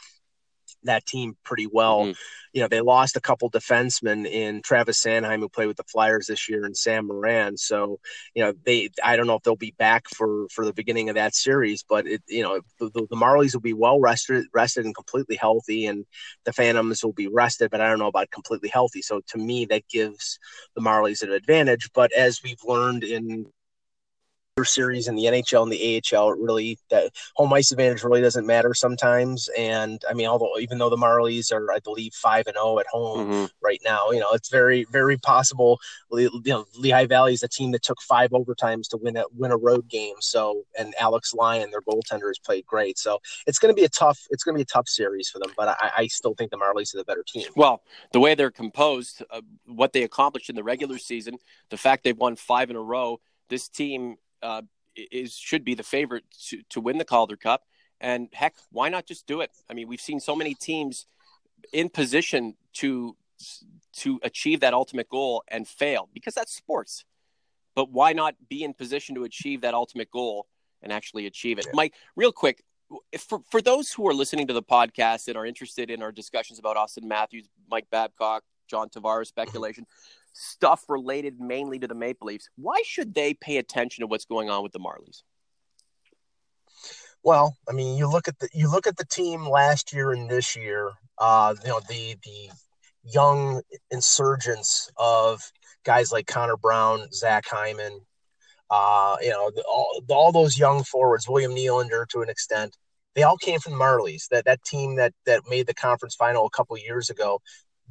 that 0.87 1.07
team 1.07 1.37
pretty 1.45 1.67
well. 1.67 2.03
Mm-hmm. 2.03 2.13
You 2.53 2.63
know, 2.63 2.69
they 2.69 2.81
lost 2.81 3.17
a 3.17 3.21
couple 3.21 3.51
defensemen 3.51 4.27
in 4.27 4.63
Travis 4.63 5.03
Sanheim, 5.03 5.41
who 5.41 5.49
played 5.49 5.67
with 5.67 5.77
the 5.77 5.85
Flyers 5.85 6.27
this 6.27 6.49
year, 6.49 6.65
and 6.65 6.77
Sam 6.77 7.07
Morin. 7.07 7.57
So, 7.59 8.01
you 8.35 8.43
know, 8.43 8.55
they 8.65 8.89
I 9.05 9.17
don't 9.17 9.27
know 9.27 9.35
if 9.35 9.43
they'll 9.43 9.57
be 9.57 9.75
back 9.79 10.09
for 10.09 10.49
for 10.49 10.65
the 10.65 10.73
beginning 10.73 11.09
of 11.09 11.17
that 11.17 11.35
series, 11.35 11.83
but 11.83 12.07
it 12.07 12.23
you 12.29 12.43
know 12.43 12.61
the, 12.79 12.91
the 12.91 13.17
Marlies 13.17 13.53
will 13.53 13.61
be 13.61 13.75
well 13.75 14.01
rested, 14.01 14.47
rested 14.55 14.87
and 14.87 14.95
completely 14.95 15.37
healthy, 15.37 15.87
and 15.87 16.07
the 16.45 16.53
Phantoms 16.53 17.05
will 17.05 17.13
be 17.13 17.29
rested, 17.29 17.71
but 17.71 17.81
I 17.81 17.89
don't 17.89 17.99
know 17.99 18.07
about 18.07 18.31
completely 18.31 18.71
healthy. 18.71 19.03
So 19.03 19.21
to 19.29 19.39
me, 19.39 19.67
that 19.67 19.89
gives 19.89 20.39
the 20.75 20.81
Marlies 20.81 21.23
an 21.23 21.33
advantage. 21.33 21.91
But 21.93 22.13
as 22.13 22.43
we've 22.43 22.65
learned 22.65 23.05
in 23.05 23.47
series 24.65 25.07
in 25.07 25.17
the 25.17 25.25
NHL 25.25 25.63
and 25.63 25.73
the 25.73 26.03
AHL, 26.17 26.33
it 26.33 26.39
really 26.39 26.79
that 26.89 27.13
home 27.35 27.53
ice 27.53 27.73
advantage 27.73 28.03
really 28.03 28.23
doesn't 28.23 28.47
matter 28.47 28.73
sometimes. 28.73 29.51
And 29.57 30.01
I 30.09 30.15
mean, 30.15 30.27
although 30.27 30.59
even 30.59 30.79
though 30.79 30.89
the 30.89 30.97
Marlies 30.97 31.53
are, 31.53 31.71
I 31.71 31.79
believe, 31.81 32.15
five 32.15 32.47
and 32.47 32.55
zero 32.55 32.65
oh 32.67 32.79
at 32.79 32.87
home 32.87 33.29
mm-hmm. 33.29 33.45
right 33.63 33.81
now, 33.85 34.11
you 34.11 34.21
know, 34.21 34.31
it's 34.33 34.49
very 34.49 34.87
very 34.91 35.19
possible. 35.19 35.79
You 36.11 36.31
know, 36.47 36.65
Lehigh 36.75 37.07
Valley 37.07 37.35
is 37.35 37.43
a 37.43 37.49
team 37.49 37.73
that 37.73 37.83
took 37.83 38.01
five 38.01 38.31
overtimes 38.31 38.89
to 38.89 38.97
win 38.97 39.19
a 39.19 39.25
win 39.37 39.51
a 39.51 39.57
road 39.57 39.89
game. 39.89 40.17
So, 40.21 40.63
and 40.79 40.95
Alex 40.99 41.35
Lyon, 41.35 41.71
their 41.71 41.83
goaltender, 41.83 42.29
has 42.29 42.39
played 42.39 42.65
great. 42.65 42.99
So 42.99 43.19
it's 43.47 43.59
going 43.59 43.75
to 43.75 43.79
be 43.79 43.85
a 43.85 43.91
tough 43.91 44.21
it's 44.31 44.43
going 44.43 44.55
to 44.55 44.59
be 44.59 44.63
a 44.63 44.65
tough 44.65 44.89
series 44.89 45.29
for 45.29 45.39
them. 45.39 45.53
But 45.55 45.69
I, 45.69 45.91
I, 45.99 46.07
still 46.07 46.35
think 46.35 46.51
the 46.51 46.57
Marlies 46.57 46.95
are 46.95 46.99
the 46.99 47.05
better 47.05 47.25
team. 47.27 47.45
Well, 47.57 47.83
the 48.13 48.21
way 48.21 48.35
they're 48.35 48.51
composed, 48.51 49.23
uh, 49.31 49.43
what 49.67 49.93
they 49.93 50.03
accomplished 50.03 50.49
in 50.49 50.57
the 50.57 50.63
regular 50.63 50.99
season, 50.99 51.37
the 51.69 51.77
fact 51.77 52.05
they've 52.05 52.17
won 52.17 52.37
five 52.37 52.71
in 52.71 52.77
a 52.77 52.81
row. 52.81 53.21
This 53.49 53.69
team 53.69 54.17
uh, 54.43 54.63
is 54.95 55.35
should 55.35 55.65
be 55.65 55.75
the 55.75 55.83
favorite 55.83 56.25
to, 56.49 56.63
to 56.71 56.81
win 56.81 56.99
the 56.99 57.05
Calder 57.05 57.37
Cup. 57.37 57.65
And 58.01 58.29
heck, 58.33 58.55
why 58.71 58.89
not 58.89 59.07
just 59.07 59.27
do 59.27 59.41
it? 59.41 59.51
I 59.71 59.75
mean, 59.75 59.89
we've 59.89 60.01
seen 60.01 60.21
so 60.21 60.37
many 60.37 60.55
teams 60.55 61.07
in 61.73 61.89
position 61.89 62.55
to 62.75 63.17
to 63.93 64.21
achieve 64.23 64.61
that 64.61 64.75
ultimate 64.75 65.09
goal 65.09 65.43
and 65.49 65.67
fail 65.67 66.09
because 66.13 66.35
that's 66.35 66.55
sports. 66.55 67.05
But 67.75 67.91
why 67.91 68.13
not 68.13 68.35
be 68.49 68.65
in 68.65 68.75
position 68.75 69.15
to 69.17 69.25
achieve 69.25 69.61
that 69.63 69.75
ultimate 69.75 70.11
goal 70.11 70.47
and 70.83 70.93
actually 70.93 71.27
achieve 71.27 71.59
it? 71.59 71.67
Yeah. 71.67 71.73
Mike, 71.75 71.95
real 72.15 72.33
quick, 72.33 72.63
if 73.13 73.23
for, 73.23 73.41
for 73.51 73.61
those 73.61 73.93
who 73.93 74.09
are 74.09 74.15
listening 74.15 74.47
to 74.47 74.55
the 74.55 74.63
podcast 74.63 75.29
and 75.29 75.37
are 75.37 75.45
interested 75.45 75.91
in 75.91 76.03
our 76.03 76.13
discussions 76.13 76.59
about 76.59 76.77
Auston 76.77 77.05
Matthews, 77.05 77.49
Mike 77.71 77.87
Babcock, 77.91 78.45
John 78.69 78.89
Tavares 78.89 79.27
speculation, 79.27 79.87
stuff 80.37 80.85
related 80.89 81.41
mainly 81.41 81.79
to 81.79 81.89
the 81.89 81.95
Maple 81.95 82.27
Leafs, 82.27 82.49
why 82.57 82.83
should 82.85 83.15
they 83.15 83.35
pay 83.35 83.57
attention 83.57 84.03
to 84.03 84.07
what's 84.07 84.27
going 84.27 84.51
on 84.51 84.63
with 84.63 84.73
the 84.73 84.79
Marlies? 84.79 85.23
Well, 87.23 87.57
I 87.69 87.73
mean, 87.73 87.97
you 87.97 88.09
look 88.09 88.29
at 88.29 88.39
the 88.39 88.49
you 88.53 88.71
look 88.71 88.87
at 88.87 88.97
the 88.97 89.07
team 89.07 89.49
last 89.49 89.93
year 89.93 90.13
and 90.13 90.31
this 90.31 90.55
year. 90.55 90.93
Uh, 91.19 91.55
you 91.65 91.69
know 91.69 91.81
the 91.89 92.17
the 92.23 92.51
young 93.03 93.63
insurgents 93.91 94.91
of 94.97 95.41
guys 95.85 96.13
like 96.13 96.27
Connor 96.27 96.57
Brown, 96.57 97.11
Zach 97.13 97.47
Hyman, 97.49 98.01
uh, 98.71 99.17
you 99.23 99.31
know, 99.31 99.51
the, 99.55 99.63
all, 99.63 100.03
all 100.09 100.33
those 100.33 100.59
young 100.59 100.83
forwards, 100.83 101.29
William 101.29 101.53
Nylander 101.53 102.07
to 102.09 102.23
an 102.23 102.29
extent, 102.29 102.77
they 103.15 103.23
all 103.23 103.37
came 103.37 103.61
from 103.61 103.73
the 103.73 103.79
Marlies. 103.79 104.29
That 104.31 104.45
that 104.45 104.63
team 104.65 104.97
that 104.97 105.15
that 105.25 105.43
made 105.49 105.67
the 105.67 105.75
conference 105.75 106.15
final 106.15 106.47
a 106.47 106.51
couple 106.51 106.77
years 106.77 107.11
ago 107.11 107.41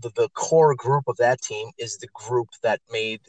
the, 0.01 0.11
the 0.15 0.29
core 0.29 0.75
group 0.75 1.05
of 1.07 1.17
that 1.17 1.41
team 1.41 1.69
is 1.77 1.97
the 1.97 2.09
group 2.13 2.49
that 2.63 2.81
made 2.91 3.21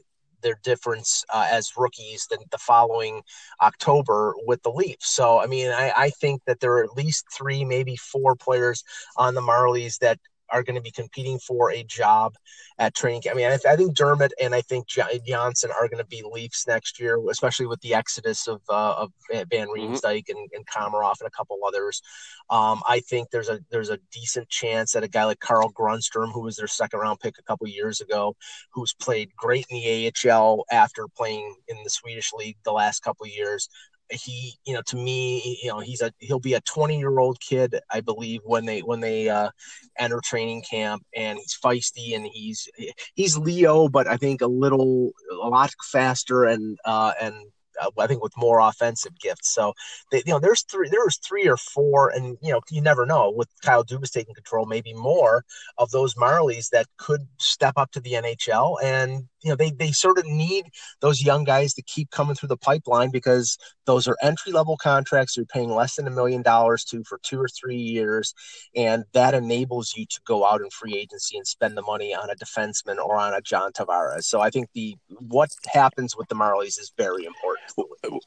their 0.43 0.59
difference 0.63 1.25
uh, 1.33 1.47
as 1.51 1.73
rookies 1.77 2.27
the, 2.31 2.39
the 2.51 2.59
following 2.59 3.23
October 3.63 4.35
with 4.47 4.63
the 4.63 4.71
Leafs. 4.71 5.15
So, 5.15 5.41
I 5.41 5.47
mean, 5.47 5.71
I, 5.71 5.93
I 5.97 6.11
think 6.11 6.43
that 6.47 6.61
there 6.61 6.75
are 6.75 6.85
at 6.85 6.97
least 6.97 7.25
three, 7.37 7.65
maybe 7.65 7.97
four 7.97 8.37
players 8.37 8.85
on 9.17 9.35
the 9.35 9.41
Marlies 9.41 9.99
that 9.99 10.19
are 10.51 10.63
going 10.63 10.77
to 10.77 10.83
be 10.83 10.91
competing 10.91 11.39
for 11.39 11.73
a 11.73 11.83
job 11.85 12.35
at 12.79 12.95
training 12.95 13.23
camp. 13.23 13.35
I 13.35 13.39
mean, 13.39 13.47
I, 13.47 13.57
th- 13.57 13.67
I 13.67 13.77
think 13.77 13.95
Dermott 13.95 14.33
and 14.41 14.55
I 14.55 14.61
think 14.61 14.87
J- 14.87 15.21
Johnsson 15.27 15.71
are 15.71 15.89
going 15.89 16.03
to 16.03 16.07
be 16.07 16.23
Leafs 16.23 16.67
next 16.67 17.01
year, 17.01 17.19
especially 17.31 17.67
with 17.67 17.81
the 17.81 17.95
exodus 17.95 18.47
of 18.47 18.61
uh, 18.69 18.95
of 18.95 19.13
Van 19.31 19.47
mm-hmm. 19.49 19.71
Riemsdyk 19.71 20.25
mm-hmm. 20.25 20.37
and, 20.37 20.51
and 20.55 20.67
Komarov 20.67 21.21
and 21.21 21.29
a 21.29 21.37
couple 21.37 21.59
others. 21.67 22.03
Um, 22.51 22.83
I 22.87 23.01
think 23.01 23.31
there's 23.31 23.49
a 23.49 23.61
there's 23.71 23.91
a 23.91 23.99
decent 24.13 24.49
chance 24.49 24.93
that 24.93 25.05
a 25.05 25.09
guy 25.09 25.25
like 25.25 25.41
Carl 25.41 25.73
Grundstrom, 25.73 26.33
who 26.33 26.43
was 26.43 26.57
their 26.57 26.67
second 26.67 27.01
round 27.01 27.21
pick 27.21 27.35
a 27.39 27.43
couple 27.43 27.67
years 27.67 28.01
ago, 28.01 28.37
who's 28.73 28.95
played 28.95 29.31
great 29.37 29.67
in 29.71 29.79
the 29.79 30.13
AHL 30.31 30.65
after 30.71 31.07
playing 31.17 31.55
in 31.69 31.83
the 31.83 31.91
Swedish 31.91 32.33
league 32.33 32.57
the 32.65 32.73
last 32.73 33.01
couple 33.01 33.27
years, 33.27 33.69
he 34.11 34.55
you 34.65 34.75
know 34.75 34.83
to 34.83 34.97
me 34.97 35.59
you 35.63 35.69
know 35.69 35.81
he's 35.81 36.01
a 36.01 36.13
he'll 36.19 36.39
be 36.39 36.55
a 36.55 36.61
20 36.61 36.99
year 36.99 37.19
old 37.19 37.41
kid 37.41 37.79
i 37.91 38.01
believe 38.01 38.41
when 38.45 38.65
they 38.65 38.81
when 38.81 39.01
they 39.01 39.29
uh 39.29 39.51
enter 39.99 40.21
training 40.25 40.63
camp 40.69 41.05
and 41.15 41.39
he's 41.39 41.59
feisty 41.63 42.15
and 42.15 42.27
he's 42.33 42.69
he's 43.15 43.37
leo 43.37 43.89
but 43.89 44.07
i 44.07 44.17
think 44.17 44.41
a 44.41 44.47
little 44.47 45.11
a 45.31 45.49
lot 45.49 45.73
faster 45.91 46.45
and 46.45 46.79
uh 46.85 47.13
and 47.21 47.35
Uh, 47.81 47.91
I 47.99 48.07
think 48.07 48.23
with 48.23 48.37
more 48.37 48.61
offensive 48.61 49.19
gifts. 49.21 49.55
So, 49.55 49.73
they, 50.11 50.23
you 50.27 50.33
know, 50.33 50.39
there's 50.39 50.65
three, 50.65 50.89
there 50.89 51.05
was 51.05 51.19
three 51.19 51.49
or 51.49 51.57
four, 51.57 52.11
and 52.11 52.37
you 52.43 52.53
know, 52.53 52.61
you 52.71 52.81
never 52.81 53.07
know 53.07 53.33
with 53.35 53.49
Kyle 53.63 53.85
Dubas 53.85 54.11
taking 54.11 54.35
control, 54.35 54.67
maybe 54.67 54.95
more 54.95 55.45
of 55.79 55.91
those 55.91 56.15
Marlies 56.15 56.71
that 56.71 56.87
could 56.97 57.27
step 57.39 57.75
up 57.77 57.91
to 57.93 58.01
the 58.01 58.13
NHL. 58.13 58.77
And 58.83 59.25
you 59.43 59.51
know, 59.51 59.57
they 59.57 59.71
they 59.71 59.93
sort 59.93 60.19
of 60.19 60.27
need 60.27 60.67
those 61.01 61.23
young 61.23 61.45
guys 61.45 61.75
to 61.75 61.83
keep 61.83 62.11
coming 62.11 62.35
through 62.35 62.49
the 62.49 62.57
pipeline 62.57 63.11
because 63.11 63.57
those 63.85 64.09
are 64.09 64.17
entry 64.23 64.53
level 64.53 64.77
contracts 64.77 65.37
you're 65.37 65.47
paying 65.47 65.71
less 65.71 65.97
than 65.97 66.07
a 66.07 66.11
million 66.11 66.43
dollars 66.43 66.85
to 66.85 67.05
for 67.05 67.21
two 67.23 67.41
or 67.41 67.49
three 67.49 67.77
years, 67.77 68.35
and 68.75 69.05
that 69.13 69.35
enables 69.35 69.95
you 69.97 70.05
to 70.07 70.21
go 70.27 70.47
out 70.47 70.61
in 70.61 70.71
free 70.71 70.97
agency 70.97 71.37
and 71.37 71.47
spend 71.47 71.77
the 71.77 71.83
money 71.83 72.15
on 72.15 72.31
a 72.31 72.35
defenseman 72.35 72.99
or 72.99 73.17
on 73.17 73.35
a 73.35 73.41
John 73.41 73.73
Tavares. 73.73 74.25
So 74.25 74.41
I 74.41 74.51
think 74.51 74.69
the 74.75 74.97
what 75.09 75.51
happens 75.73 76.17
with 76.17 76.29
the 76.29 76.35
Marlies 76.35 76.79
is 76.81 76.93
very 76.97 77.25
important. 77.25 77.66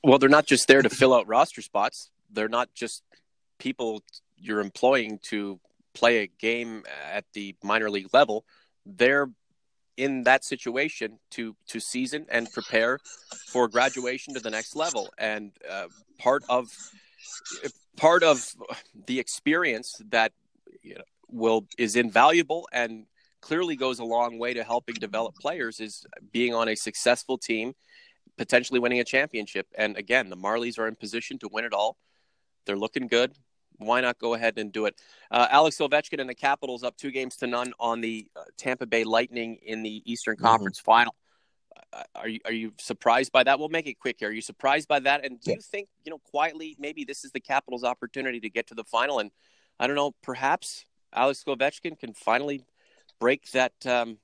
Well, 0.04 0.19
they're 0.19 0.30
not 0.30 0.45
just 0.45 0.67
there 0.67 0.82
to 0.82 0.89
fill 0.89 1.13
out 1.13 1.28
roster 1.28 1.62
spots. 1.62 2.10
They're 2.32 2.49
not 2.49 2.73
just 2.73 3.04
people 3.58 4.04
you're 4.38 4.60
employing 4.60 5.19
to 5.23 5.60
play 5.93 6.19
a 6.19 6.28
game 6.28 6.84
at 7.12 7.25
the 7.34 7.56
minor 7.63 7.89
league 7.89 8.10
level. 8.13 8.45
They're 8.86 9.30
in 9.97 10.23
that 10.23 10.45
situation 10.45 11.19
to 11.32 11.56
to 11.67 11.80
season 11.80 12.25
and 12.30 12.52
prepare 12.52 12.99
for 13.47 13.67
graduation 13.67 14.34
to 14.34 14.39
the 14.39 14.49
next 14.49 14.75
level. 14.75 15.10
And 15.17 15.52
uh, 15.69 15.88
part 16.17 16.43
of 16.47 16.69
part 17.97 18.23
of 18.23 18.49
the 19.08 19.19
experience 19.19 20.02
that 20.10 20.32
you 20.82 20.95
know, 20.95 21.04
will 21.28 21.67
is 21.78 21.95
invaluable 21.95 22.67
and 22.71 23.06
clearly 23.41 23.75
goes 23.75 23.99
a 23.99 24.04
long 24.04 24.39
way 24.39 24.54
to 24.54 24.63
helping 24.63 24.95
develop 24.95 25.36
players 25.36 25.80
is 25.80 26.06
being 26.32 26.54
on 26.54 26.69
a 26.69 26.75
successful 26.75 27.38
team 27.38 27.73
potentially 28.39 28.80
winning 28.80 29.02
a 29.02 29.04
championship. 29.04 29.67
And 29.78 29.97
again, 29.97 30.30
the 30.30 30.38
Marlies 30.38 30.80
are 30.80 30.88
in 30.88 30.95
position 30.95 31.38
to 31.39 31.49
win 31.52 31.65
it 31.65 31.73
all. 31.73 31.97
They're 32.65 32.78
looking 32.78 33.08
good. 33.08 33.34
why 33.80 33.99
not 34.02 34.17
go 34.17 34.34
ahead 34.34 34.58
and 34.58 34.71
do 34.71 34.86
it? 34.86 34.95
Uh, 35.30 35.47
Alex 35.52 35.78
Ovechkin 35.78 36.19
and 36.19 36.30
the 36.30 36.36
Capitals 36.36 36.84
up 36.84 36.95
two 36.97 37.12
games 37.12 37.36
to 37.38 37.47
none 37.47 37.73
on 37.80 38.02
the 38.02 38.28
uh, 38.36 38.43
Tampa 38.58 38.86
Bay 38.86 39.04
Lightning 39.04 39.58
in 39.62 39.84
the 39.84 40.02
Eastern 40.10 40.36
mm-hmm. 40.36 40.45
Conference 40.45 40.80
mm-hmm. 40.80 40.91
Final. 40.91 41.15
Uh, 41.91 42.04
are 42.15 42.28
you 42.28 42.39
are 42.45 42.52
you 42.52 42.73
surprised 42.78 43.32
by 43.32 43.43
that? 43.43 43.60
We'll 43.60 43.69
make 43.69 43.88
it 43.88 43.99
quick 43.99 44.17
here. 44.19 44.30
Are 44.30 44.34
you 44.34 44.41
surprised 44.41 44.88
by 44.88 44.99
that? 45.02 45.25
And 45.25 45.39
do 45.39 45.52
yeah. 45.52 45.56
you 45.58 45.62
think 45.62 45.89
you 46.06 46.12
know 46.12 46.19
quietly 46.19 46.75
maybe 46.80 47.04
this 47.04 47.25
is 47.25 47.32
the 47.32 47.39
Capitals' 47.39 47.84
opportunity 47.84 48.39
to 48.39 48.49
get 48.49 48.67
to 48.67 48.75
the 48.75 48.84
final? 48.84 49.19
And 49.19 49.32
I 49.80 49.88
don't 49.88 49.95
know, 49.95 50.12
perhaps 50.23 50.86
Alex 51.13 51.43
Ovechkin 51.45 51.97
can 51.99 52.13
finally 52.13 52.65
break 53.19 53.52
that 53.52 53.73
um, 53.86 54.17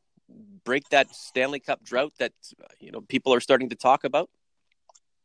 break 0.66 0.90
that 0.90 1.16
Stanley 1.16 1.60
Cup 1.60 1.84
drought 1.84 2.14
that 2.20 2.34
you 2.80 2.92
know 2.92 3.02
people 3.02 3.34
are 3.34 3.40
starting 3.40 3.70
to 3.70 3.76
talk 3.76 4.04
about. 4.04 4.30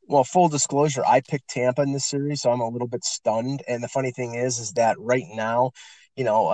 Well, 0.07 0.25
full 0.25 0.49
disclosure, 0.49 1.05
I 1.07 1.21
picked 1.21 1.49
Tampa 1.49 1.83
in 1.83 1.93
this 1.93 2.05
series, 2.05 2.43
so 2.43 2.51
I'm 2.51 2.61
a 2.61 2.69
little 2.69 2.89
bit 2.89 3.05
stunned. 3.05 3.63
And 3.69 3.83
the 3.83 3.89
funny 3.89 4.11
thing 4.11 4.35
is, 4.35 4.59
is 4.59 4.73
that 4.73 4.99
right 4.99 5.27
now 5.33 5.71
you 6.17 6.25
know, 6.25 6.53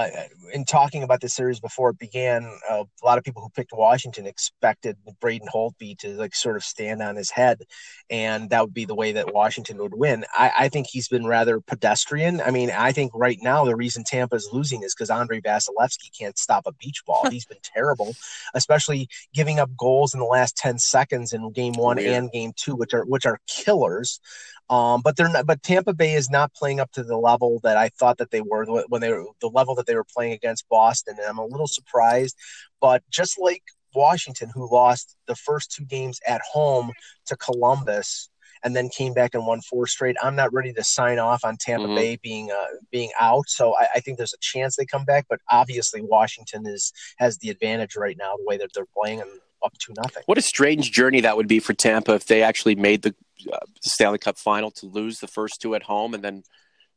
in 0.53 0.65
talking 0.65 1.03
about 1.03 1.21
this 1.21 1.35
series 1.35 1.61
before 1.61 1.91
it 1.91 1.99
began, 1.99 2.45
uh, 2.71 2.85
a 3.03 3.07
lot 3.07 3.19
of 3.19 3.25
people 3.25 3.43
who 3.43 3.49
picked 3.49 3.73
Washington 3.73 4.27
expected 4.27 4.97
Braden 5.21 5.49
Holtby 5.53 5.99
to 5.99 6.11
like 6.11 6.35
sort 6.35 6.57
of 6.57 6.63
stand 6.65 7.03
on 7.03 7.17
his 7.17 7.31
head, 7.31 7.63
and 8.11 8.51
that 8.51 8.63
would 8.63 8.75
be 8.75 8.85
the 8.85 8.95
way 8.95 9.13
that 9.13 9.33
Washington 9.33 9.79
would 9.79 9.95
win. 9.95 10.25
I, 10.37 10.53
I 10.59 10.69
think 10.69 10.87
he's 10.89 11.09
been 11.09 11.27
rather 11.27 11.61
pedestrian. 11.61 12.41
I 12.41 12.51
mean, 12.51 12.71
I 12.71 12.93
think 12.93 13.13
right 13.15 13.39
now 13.41 13.65
the 13.65 13.77
reason 13.77 14.05
Tampa 14.05 14.37
is 14.37 14.49
losing 14.53 14.83
is 14.83 14.95
because 14.95 15.11
Andrei 15.11 15.41
Vasilevskiy 15.41 16.17
can't 16.17 16.39
stop 16.39 16.65
a 16.67 16.73
beach 16.73 17.03
ball. 17.07 17.29
he's 17.31 17.47
been 17.47 17.59
terrible, 17.63 18.15
especially 18.55 19.09
giving 19.35 19.59
up 19.59 19.71
goals 19.77 20.15
in 20.15 20.21
the 20.21 20.27
last 20.27 20.57
ten 20.57 20.79
seconds 20.79 21.33
in 21.33 21.51
Game 21.53 21.75
One 21.75 21.97
Weird. 21.97 22.13
and 22.13 22.31
Game 22.33 22.53
Two, 22.57 22.77
which 22.77 22.95
are 22.95 23.05
which 23.05 23.27
are 23.27 23.41
killers. 23.47 24.21
Um, 24.69 25.01
but 25.03 25.17
they're 25.17 25.29
not. 25.29 25.47
But 25.47 25.63
Tampa 25.63 25.95
Bay 25.95 26.15
is 26.15 26.29
not 26.29 26.53
playing 26.55 26.81
up 26.81 26.91
to 26.93 27.05
the 27.05 27.17
level 27.17 27.61
that 27.63 27.77
I 27.77 27.89
thought 27.91 28.19
that 28.19 28.31
they 28.31 28.41
were 28.41 28.65
when 28.89 29.01
they 29.01 29.13
were 29.13 29.25
the 29.41 29.49
level 29.49 29.75
that 29.77 29.87
they 29.87 29.95
were 29.95 30.05
playing 30.05 30.33
against 30.33 30.69
Boston, 30.69 31.17
and 31.19 31.29
I'm 31.29 31.39
a 31.39 31.47
little 31.47 31.69
surprised. 31.69 32.37
But 32.81 33.03
just 33.09 33.39
like 33.39 33.63
Washington, 33.95 34.51
who 34.53 34.73
lost 34.73 35.17
the 35.27 35.37
first 35.37 35.71
two 35.71 35.85
games 35.85 36.19
at 36.27 36.41
home 36.43 36.91
to 37.27 37.37
Columbus, 37.37 38.29
and 38.65 38.75
then 38.75 38.89
came 38.89 39.15
back 39.15 39.35
and 39.35 39.47
won 39.47 39.61
four 39.61 39.87
straight. 39.87 40.17
I'm 40.21 40.35
not 40.35 40.53
ready 40.53 40.73
to 40.73 40.83
sign 40.83 41.21
off 41.21 41.45
on 41.45 41.57
Tampa 41.57 41.87
mm-hmm. 41.87 41.95
Bay 41.95 42.19
being 42.21 42.51
uh, 42.51 42.77
being 42.91 43.11
out, 43.21 43.49
so 43.49 43.75
I, 43.77 43.87
I, 43.97 44.01
think 44.01 44.19
there's 44.19 44.35
a 44.35 44.41
chance 44.41 44.75
they 44.75 44.87
come 44.87 45.05
back. 45.05 45.27
But 45.29 45.41
obviously, 45.51 46.03
Washington 46.03 46.67
is 46.67 46.93
has 47.19 47.39
the 47.39 47.51
advantage 47.51 47.95
right 47.95 48.17
now, 48.19 48.35
the 48.37 48.45
way 48.45 48.57
that 48.57 48.71
they're 48.75 48.87
playing, 48.97 49.21
and 49.21 49.31
up 49.67 49.77
to 49.79 49.93
nothing. 49.95 50.23
What 50.27 50.39
a 50.39 50.43
strange 50.43 50.93
journey 50.93 51.21
that 51.21 51.37
would 51.37 51.49
be 51.49 51.61
for 51.61 51.75
Tampa 51.75 52.15
if 52.15 52.27
they 52.27 52.43
actually 52.43 52.77
made 52.77 53.03
the 53.03 53.15
uh, 53.53 53.59
Stanley 53.83 54.19
Cup 54.19 54.39
final 54.39 54.71
to 54.73 54.87
lose 54.87 55.19
the 55.19 55.29
first 55.29 55.61
two 55.61 55.75
at 55.75 55.83
home 55.83 56.15
and 56.15 56.25
then 56.25 56.43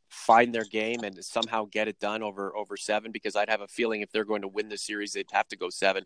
find 0.08 0.54
their 0.54 0.64
game 0.64 1.04
and 1.04 1.22
somehow 1.22 1.66
get 1.70 1.86
it 1.86 2.00
done 2.00 2.22
over 2.22 2.56
over 2.56 2.76
seven. 2.76 3.12
Because 3.12 3.36
I'd 3.36 3.50
have 3.50 3.60
a 3.60 3.68
feeling 3.68 4.00
if 4.00 4.10
they're 4.10 4.24
going 4.24 4.42
to 4.42 4.48
win 4.48 4.68
the 4.68 4.78
series, 4.78 5.12
they'd 5.12 5.26
have 5.32 5.48
to 5.48 5.56
go 5.56 5.68
seven. 5.68 6.04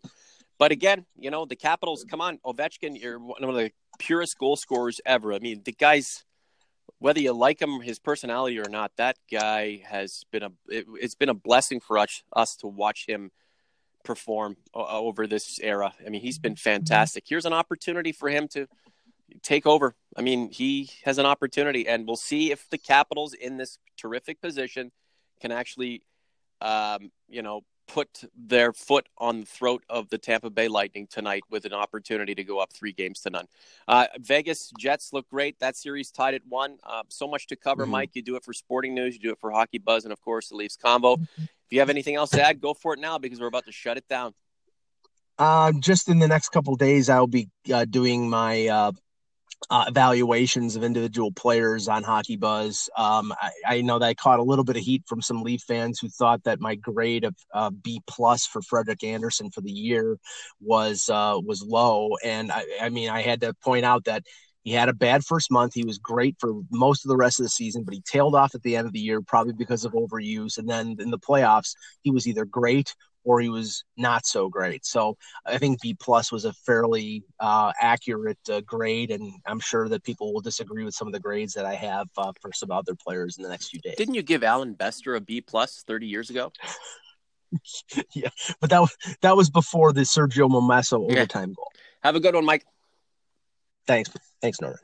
But 0.57 0.71
again, 0.71 1.05
you 1.17 1.31
know 1.31 1.45
the 1.45 1.55
Capitals. 1.55 2.05
Come 2.09 2.21
on, 2.21 2.39
Ovechkin, 2.45 2.99
you're 2.99 3.19
one 3.19 3.43
of 3.43 3.55
the 3.55 3.71
purest 3.99 4.37
goal 4.37 4.55
scorers 4.55 4.99
ever. 5.05 5.33
I 5.33 5.39
mean, 5.39 5.61
the 5.63 5.73
guy's 5.73 6.25
whether 6.99 7.19
you 7.19 7.33
like 7.33 7.61
him, 7.61 7.81
his 7.81 7.99
personality 7.99 8.57
or 8.59 8.69
not, 8.69 8.91
that 8.97 9.17
guy 9.31 9.83
has 9.85 10.23
been 10.31 10.43
a. 10.43 10.51
It, 10.67 10.85
has 11.01 11.15
been 11.15 11.29
a 11.29 11.33
blessing 11.33 11.79
for 11.79 11.97
us 11.97 12.23
us 12.33 12.55
to 12.57 12.67
watch 12.67 13.05
him 13.07 13.31
perform 14.05 14.55
uh, 14.73 14.85
over 14.87 15.27
this 15.27 15.59
era. 15.59 15.93
I 16.05 16.09
mean, 16.09 16.21
he's 16.21 16.39
been 16.39 16.55
fantastic. 16.55 17.25
Here's 17.27 17.45
an 17.45 17.53
opportunity 17.53 18.13
for 18.13 18.29
him 18.29 18.47
to 18.49 18.67
take 19.41 19.65
over. 19.65 19.95
I 20.15 20.21
mean, 20.21 20.49
he 20.51 20.89
has 21.03 21.17
an 21.17 21.25
opportunity, 21.25 21.87
and 21.87 22.07
we'll 22.07 22.15
see 22.15 22.51
if 22.51 22.69
the 22.69 22.77
Capitals 22.77 23.33
in 23.33 23.57
this 23.57 23.77
terrific 23.97 24.39
position 24.41 24.91
can 25.41 25.51
actually, 25.51 26.03
um, 26.61 27.11
you 27.27 27.41
know, 27.41 27.61
put 27.87 28.23
their 28.35 28.73
foot 28.73 29.07
on 29.17 29.41
the 29.41 29.45
throat 29.45 29.83
of 29.89 30.09
the 30.09 30.17
Tampa 30.17 30.49
Bay 30.49 30.67
Lightning 30.67 31.07
tonight 31.07 31.43
with 31.49 31.65
an 31.65 31.73
opportunity 31.73 32.33
to 32.35 32.43
go 32.43 32.59
up 32.59 32.73
three 32.73 32.91
games 32.91 33.21
to 33.21 33.29
none. 33.29 33.45
Uh, 33.87 34.07
Vegas 34.19 34.71
Jets 34.79 35.13
look 35.13 35.29
great. 35.29 35.59
That 35.59 35.75
series 35.75 36.11
tied 36.11 36.33
at 36.33 36.41
one. 36.47 36.77
Uh, 36.83 37.03
so 37.09 37.27
much 37.27 37.47
to 37.47 37.55
cover, 37.55 37.83
mm-hmm. 37.83 37.91
Mike. 37.91 38.09
You 38.13 38.21
do 38.21 38.35
it 38.35 38.43
for 38.43 38.53
Sporting 38.53 38.95
News, 38.95 39.13
you 39.13 39.19
do 39.19 39.31
it 39.31 39.39
for 39.39 39.51
Hockey 39.51 39.77
Buzz, 39.77 40.03
and 40.03 40.13
of 40.13 40.21
course 40.21 40.49
the 40.49 40.55
Leafs 40.55 40.77
Convo. 40.77 41.25
If 41.67 41.73
you 41.73 41.79
have 41.79 41.89
anything 41.89 42.15
else 42.15 42.29
to 42.31 42.41
add, 42.41 42.61
go 42.61 42.73
for 42.73 42.93
it 42.93 42.99
now 42.99 43.17
because 43.17 43.39
we're 43.39 43.47
about 43.47 43.65
to 43.65 43.71
shut 43.71 43.97
it 43.97 44.07
down. 44.07 44.33
Uh, 45.37 45.73
just 45.79 46.07
in 46.09 46.19
the 46.19 46.27
next 46.27 46.49
couple 46.49 46.75
days, 46.75 47.09
I'll 47.09 47.27
be 47.27 47.49
uh, 47.73 47.85
doing 47.85 48.29
my 48.29 48.67
uh, 48.67 48.91
uh, 49.69 49.85
evaluations 49.87 50.75
of 50.75 50.83
individual 50.83 51.31
players 51.31 51.87
on 51.87 52.03
Hockey 52.03 52.35
Buzz. 52.35 52.89
Um, 52.95 53.33
I, 53.41 53.51
I, 53.65 53.81
know 53.81 53.99
that 53.99 54.05
I 54.05 54.13
caught 54.13 54.39
a 54.39 54.43
little 54.43 54.63
bit 54.63 54.77
of 54.77 54.83
heat 54.83 55.03
from 55.07 55.21
some 55.21 55.41
Leaf 55.41 55.61
fans 55.61 55.99
who 55.99 56.09
thought 56.09 56.43
that 56.43 56.59
my 56.59 56.75
grade 56.75 57.23
of 57.23 57.35
uh, 57.53 57.69
B 57.71 58.01
plus 58.07 58.45
for 58.45 58.61
Frederik 58.61 59.03
Andersen 59.03 59.49
for 59.49 59.61
the 59.61 59.71
year 59.71 60.17
was 60.61 61.09
uh, 61.09 61.39
was 61.43 61.63
low, 61.63 62.11
and 62.23 62.51
I, 62.51 62.63
I 62.81 62.89
mean 62.89 63.09
I 63.09 63.21
had 63.21 63.41
to 63.41 63.53
point 63.55 63.85
out 63.85 64.05
that 64.05 64.23
he 64.65 64.71
had 64.71 64.89
a 64.89 64.93
bad 64.93 65.23
first 65.23 65.51
month. 65.51 65.73
He 65.75 65.85
was 65.85 65.99
great 65.99 66.35
for 66.39 66.53
most 66.71 67.05
of 67.05 67.09
the 67.09 67.15
rest 67.15 67.39
of 67.39 67.45
the 67.45 67.49
season, 67.49 67.83
but 67.83 67.93
he 67.93 68.01
tailed 68.01 68.33
off 68.33 68.55
at 68.55 68.63
the 68.63 68.75
end 68.75 68.87
of 68.87 68.93
the 68.93 68.99
year, 68.99 69.21
probably 69.21 69.53
because 69.53 69.85
of 69.85 69.93
overuse. 69.93 70.57
And 70.57 70.67
then 70.67 70.95
in 70.99 71.11
the 71.11 71.19
playoffs, 71.19 71.75
he 72.01 72.09
was 72.09 72.27
either 72.27 72.45
great 72.45 72.95
or 73.23 73.39
he 73.39 73.49
was 73.49 73.83
not 73.95 74.25
so 74.25 74.49
great. 74.49 74.83
So 74.83 75.17
I 75.45 75.59
think 75.59 75.81
B 75.81 75.95
plus 75.99 76.31
was 76.31 76.45
a 76.45 76.53
fairly 76.53 77.23
uh, 77.39 77.73
accurate 77.79 78.39
uh, 78.51 78.61
grade, 78.61 79.11
and 79.11 79.33
I'm 79.45 79.59
sure 79.59 79.87
that 79.87 80.03
people 80.03 80.33
will 80.33 80.41
disagree 80.41 80.83
with 80.83 80.95
some 80.95 81.07
of 81.07 81.13
the 81.13 81.19
grades 81.19 81.53
that 81.53 81.65
I 81.65 81.75
have 81.75 82.07
uh, 82.17 82.33
for 82.41 82.51
some 82.51 82.71
other 82.71 82.95
players 82.95 83.37
in 83.37 83.43
the 83.43 83.49
next 83.49 83.69
few 83.69 83.79
days. 83.81 83.95
Didn't 83.97 84.15
you 84.15 84.23
give 84.23 84.43
Allan 84.43 84.73
Bester 84.73 85.13
a 85.13 85.21
B 85.21 85.41
plus 85.41 85.83
30 85.85 86.07
years 86.07 86.31
ago? 86.31 86.51
yeah, 88.13 88.29
but 88.59 88.71
that 88.71 88.81
was 88.81 88.95
that 89.21 89.35
was 89.35 89.49
before 89.51 89.93
the 89.93 90.01
Sergio 90.01 90.49
Momesso 90.49 91.11
overtime 91.11 91.53
goal. 91.53 91.71
Have 92.01 92.15
a 92.15 92.19
good 92.19 92.35
one, 92.35 92.45
Mike. 92.45 92.65
Thanks, 93.87 94.09
thanks, 94.41 94.59
Norman. 94.61 94.79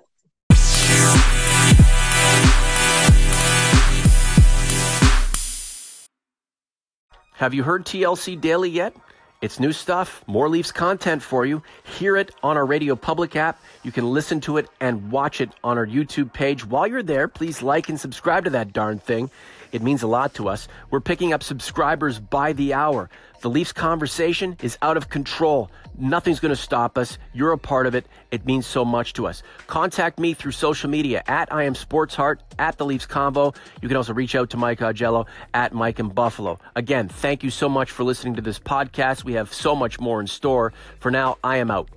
Have 7.33 7.55
you 7.55 7.63
heard 7.63 7.85
TLC 7.85 8.39
Daily 8.39 8.69
yet? 8.69 8.95
It's 9.41 9.59
new 9.59 9.71
stuff, 9.71 10.23
more 10.27 10.47
Leafs 10.47 10.71
content 10.71 11.23
for 11.23 11.47
you. 11.47 11.63
Hear 11.83 12.15
it 12.15 12.29
on 12.43 12.55
our 12.55 12.65
Radio 12.67 12.95
Public 12.95 13.35
app. 13.35 13.59
You 13.81 13.91
can 13.91 14.13
listen 14.13 14.39
to 14.41 14.57
it 14.57 14.69
and 14.79 15.11
watch 15.11 15.41
it 15.41 15.49
on 15.63 15.79
our 15.79 15.87
YouTube 15.87 16.31
page. 16.31 16.63
While 16.63 16.85
you're 16.85 17.01
there, 17.01 17.27
please 17.27 17.63
like 17.63 17.89
and 17.89 17.99
subscribe 17.99 18.43
to 18.43 18.51
that 18.51 18.71
darn 18.71 18.99
thing. 18.99 19.31
It 19.71 19.81
means 19.81 20.03
a 20.03 20.07
lot 20.07 20.33
to 20.35 20.49
us. 20.49 20.67
We're 20.89 21.01
picking 21.01 21.33
up 21.33 21.43
subscribers 21.43 22.19
by 22.19 22.53
the 22.53 22.73
hour. 22.73 23.09
The 23.41 23.49
Leafs 23.49 23.73
conversation 23.73 24.55
is 24.61 24.77
out 24.81 24.97
of 24.97 25.09
control. 25.09 25.71
Nothing's 25.97 26.39
going 26.39 26.51
to 26.51 26.61
stop 26.61 26.97
us. 26.97 27.17
You're 27.33 27.53
a 27.53 27.57
part 27.57 27.87
of 27.87 27.95
it. 27.95 28.05
It 28.29 28.45
means 28.45 28.67
so 28.67 28.85
much 28.85 29.13
to 29.13 29.27
us. 29.27 29.41
Contact 29.67 30.19
me 30.19 30.33
through 30.33 30.51
social 30.51 30.89
media 30.89 31.23
at 31.27 31.51
I 31.51 31.63
am 31.63 31.73
Sports 31.73 32.13
Heart, 32.13 32.41
at 32.59 32.77
the 32.77 32.85
Leafs 32.85 33.07
Convo. 33.07 33.55
You 33.81 33.87
can 33.87 33.97
also 33.97 34.13
reach 34.13 34.35
out 34.35 34.51
to 34.51 34.57
Mike 34.57 34.79
Augello 34.79 35.25
at 35.53 35.73
Mike 35.73 35.99
and 35.99 36.13
Buffalo. 36.13 36.59
Again, 36.75 37.07
thank 37.07 37.43
you 37.43 37.49
so 37.49 37.67
much 37.67 37.91
for 37.91 38.03
listening 38.03 38.35
to 38.35 38.41
this 38.41 38.59
podcast. 38.59 39.23
We 39.23 39.33
have 39.33 39.53
so 39.53 39.75
much 39.75 39.99
more 39.99 40.21
in 40.21 40.27
store. 40.27 40.73
For 40.99 41.09
now, 41.09 41.37
I 41.43 41.57
am 41.57 41.71
out. 41.71 41.89